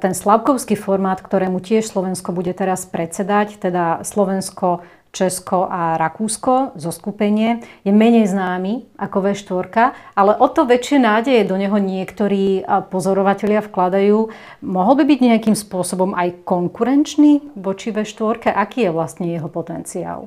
ten 0.00 0.12
slavkovský 0.14 0.76
formát, 0.78 1.18
ktorému 1.18 1.58
tiež 1.58 1.88
Slovensko 1.88 2.30
bude 2.30 2.52
teraz 2.52 2.86
predsedať, 2.86 3.58
teda 3.58 4.04
Slovensko 4.06 4.84
Česko 5.14 5.70
a 5.70 5.94
Rakúsko, 5.94 6.74
zo 6.74 6.90
skupenie, 6.90 7.62
je 7.86 7.94
menej 7.94 8.26
známy 8.26 8.98
ako 8.98 9.30
V4, 9.30 9.94
ale 10.18 10.34
o 10.34 10.50
to 10.50 10.66
väčšie 10.66 10.98
nádeje 10.98 11.46
do 11.46 11.54
neho 11.54 11.78
niektorí 11.78 12.66
pozorovatelia 12.90 13.62
vkladajú. 13.62 14.34
Mohol 14.66 14.94
by 14.98 15.04
byť 15.06 15.18
nejakým 15.22 15.54
spôsobom 15.54 16.18
aj 16.18 16.42
konkurenčný 16.42 17.54
voči 17.54 17.94
V4? 17.94 18.50
Aký 18.50 18.84
je 18.84 18.90
vlastne 18.90 19.30
jeho 19.30 19.46
potenciál? 19.46 20.26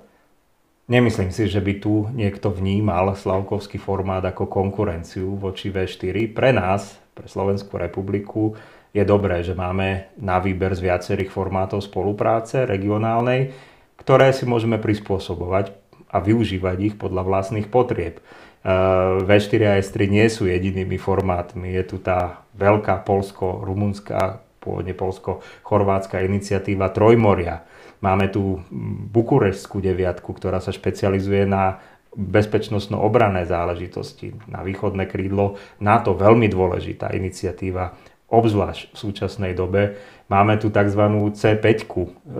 Nemyslím 0.88 1.36
si, 1.36 1.52
že 1.52 1.60
by 1.60 1.84
tu 1.84 2.08
niekto 2.16 2.48
vnímal 2.48 3.12
Slavkovský 3.12 3.76
formát 3.76 4.24
ako 4.24 4.48
konkurenciu 4.48 5.36
voči 5.36 5.68
V4. 5.68 6.32
Pre 6.32 6.56
nás, 6.56 6.96
pre 7.12 7.28
Slovenskú 7.28 7.76
republiku, 7.76 8.56
je 8.96 9.04
dobré, 9.04 9.44
že 9.44 9.52
máme 9.52 10.16
na 10.16 10.40
výber 10.40 10.72
z 10.72 10.88
viacerých 10.88 11.28
formátov 11.28 11.84
spolupráce 11.84 12.64
regionálnej 12.64 13.52
ktoré 14.08 14.32
si 14.32 14.48
môžeme 14.48 14.80
prispôsobovať 14.80 15.76
a 16.08 16.24
využívať 16.24 16.78
ich 16.80 16.96
podľa 16.96 17.28
vlastných 17.28 17.68
potrieb. 17.68 18.24
V4 19.28 19.62
a 19.68 19.84
S3 19.84 20.08
nie 20.08 20.24
sú 20.32 20.48
jedinými 20.48 20.96
formátmi. 20.96 21.76
Je 21.76 21.84
tu 21.84 22.00
tá 22.00 22.48
veľká 22.56 23.04
polsko-rumunská, 23.04 24.40
pôvodne 24.64 24.96
polsko-chorvátska 24.96 26.24
iniciatíva 26.24 26.88
Trojmoria. 26.96 27.68
Máme 28.00 28.32
tu 28.32 28.64
Bukurešskú 29.12 29.84
deviatku, 29.84 30.32
ktorá 30.32 30.64
sa 30.64 30.72
špecializuje 30.72 31.44
na 31.44 31.84
bezpečnostno-obrané 32.16 33.44
záležitosti. 33.44 34.32
Na 34.48 34.64
východné 34.64 35.12
krídlo 35.12 35.60
NATO 35.84 36.16
veľmi 36.16 36.48
dôležitá 36.48 37.12
iniciatíva, 37.12 37.92
obzvlášť 38.28 38.92
v 38.92 38.96
súčasnej 38.98 39.54
dobe, 39.56 39.96
Máme 40.28 40.60
tu 40.60 40.68
tzv. 40.68 41.04
C5, 41.32 41.88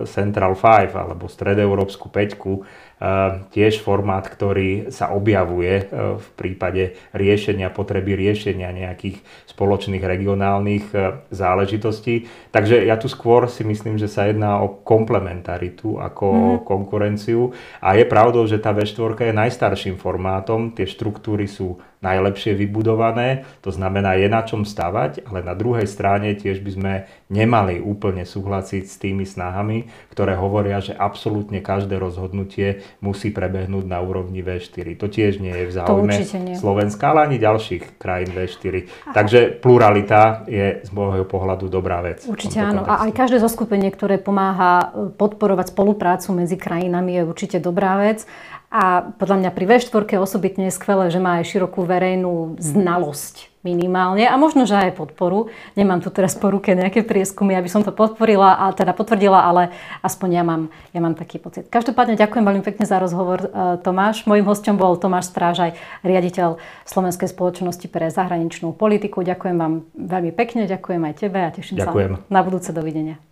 Central 0.04 0.52
5 0.52 0.92
alebo 0.92 1.24
Stredoeurópsku 1.24 2.12
5, 2.12 2.36
tiež 3.54 3.78
formát, 3.78 4.26
ktorý 4.26 4.90
sa 4.90 5.14
objavuje 5.14 5.86
e, 5.86 6.18
v 6.18 6.28
prípade 6.34 6.98
riešenia, 7.14 7.70
potreby 7.70 8.18
riešenia 8.18 8.74
nejakých 8.74 9.22
spoločných 9.46 10.02
regionálnych 10.02 10.84
e, 10.90 10.98
záležitostí. 11.30 12.26
Takže 12.50 12.82
ja 12.82 12.98
tu 12.98 13.06
skôr 13.06 13.46
si 13.46 13.62
myslím, 13.62 14.02
že 14.02 14.10
sa 14.10 14.26
jedná 14.26 14.58
o 14.58 14.82
komplementaritu 14.82 16.02
ako 16.02 16.26
mm. 16.26 16.42
o 16.42 16.52
konkurenciu. 16.66 17.42
A 17.78 17.94
je 17.94 18.02
pravdou, 18.02 18.42
že 18.50 18.58
tá 18.58 18.74
V4 18.74 19.30
je 19.30 19.34
najstarším 19.46 19.94
formátom, 19.94 20.74
tie 20.74 20.84
štruktúry 20.90 21.46
sú 21.46 21.78
najlepšie 21.98 22.54
vybudované, 22.54 23.42
to 23.58 23.74
znamená, 23.74 24.14
je 24.14 24.30
na 24.30 24.46
čom 24.46 24.62
stavať, 24.62 25.26
ale 25.26 25.42
na 25.42 25.54
druhej 25.58 25.86
strane 25.90 26.30
tiež 26.38 26.62
by 26.62 26.70
sme 26.70 26.94
nemali 27.26 27.82
úplne 27.82 28.22
súhlasiť 28.22 28.84
s 28.86 28.96
tými 29.02 29.26
snahami, 29.26 29.90
ktoré 30.14 30.38
hovoria, 30.38 30.78
že 30.78 30.94
absolútne 30.94 31.58
každé 31.58 31.98
rozhodnutie 31.98 32.86
musí 33.00 33.30
prebehnúť 33.30 33.84
na 33.86 33.98
úrovni 34.02 34.42
V4. 34.42 34.98
To 34.98 35.06
tiež 35.06 35.38
nie 35.38 35.52
je 35.52 35.64
v 35.68 35.72
záujme 35.72 36.14
Slovenska, 36.58 37.14
ale 37.14 37.30
ani 37.30 37.36
ďalších 37.40 38.00
krajín 38.00 38.30
V4. 38.34 38.74
Takže 39.14 39.58
pluralita 39.62 40.44
je 40.50 40.82
z 40.82 40.90
môjho 40.90 41.24
pohľadu 41.24 41.70
dobrá 41.70 42.02
vec. 42.02 42.24
Určite 42.26 42.58
áno. 42.60 42.84
A 42.84 43.08
aj 43.08 43.12
každé 43.14 43.38
zoskupenie, 43.38 43.88
ktoré 43.92 44.18
pomáha 44.18 44.92
podporovať 45.16 45.72
spoluprácu 45.72 46.34
medzi 46.34 46.56
krajinami 46.58 47.20
je 47.20 47.22
určite 47.24 47.58
dobrá 47.62 47.96
vec. 48.00 48.28
A 48.68 49.00
podľa 49.16 49.36
mňa 49.40 49.50
pri 49.56 49.64
V4 49.64 50.20
osobitne 50.20 50.68
je 50.68 50.76
skvelé, 50.76 51.08
že 51.08 51.16
má 51.16 51.40
aj 51.40 51.48
širokú 51.48 51.88
verejnú 51.88 52.60
znalosť 52.60 53.48
minimálne 53.66 54.22
a 54.28 54.34
možno, 54.38 54.64
že 54.64 54.76
aj 54.76 54.96
podporu. 54.96 55.50
Nemám 55.74 55.98
tu 55.98 56.08
teraz 56.14 56.38
po 56.38 56.48
ruke 56.48 56.72
nejaké 56.72 57.02
prieskumy, 57.02 57.58
aby 57.58 57.66
som 57.66 57.82
to 57.82 57.90
podporila 57.90 58.54
a 58.54 58.70
teda 58.70 58.94
potvrdila, 58.94 59.44
ale 59.44 59.74
aspoň 60.04 60.28
ja 60.30 60.44
mám, 60.46 60.62
ja 60.94 61.00
mám 61.02 61.18
taký 61.18 61.42
pocit. 61.42 61.66
Každopádne 61.66 62.14
ďakujem 62.14 62.44
veľmi 62.44 62.62
pekne 62.62 62.86
za 62.86 63.02
rozhovor, 63.02 63.44
e, 63.44 63.48
Tomáš. 63.82 64.24
Mojím 64.30 64.46
hostom 64.46 64.78
bol 64.78 64.94
Tomáš 64.96 65.34
Strážaj, 65.34 65.74
riaditeľ 66.06 66.62
Slovenskej 66.86 67.28
spoločnosti 67.28 67.86
pre 67.90 68.08
zahraničnú 68.08 68.72
politiku. 68.72 69.26
Ďakujem 69.26 69.56
vám 69.58 69.74
veľmi 69.96 70.30
pekne, 70.32 70.70
ďakujem 70.70 71.02
aj 71.02 71.14
tebe 71.18 71.38
a 71.42 71.50
teším 71.50 71.82
ďakujem. 71.82 72.10
sa 72.14 72.30
na 72.30 72.40
budúce. 72.40 72.70
Dovidenia. 72.70 73.27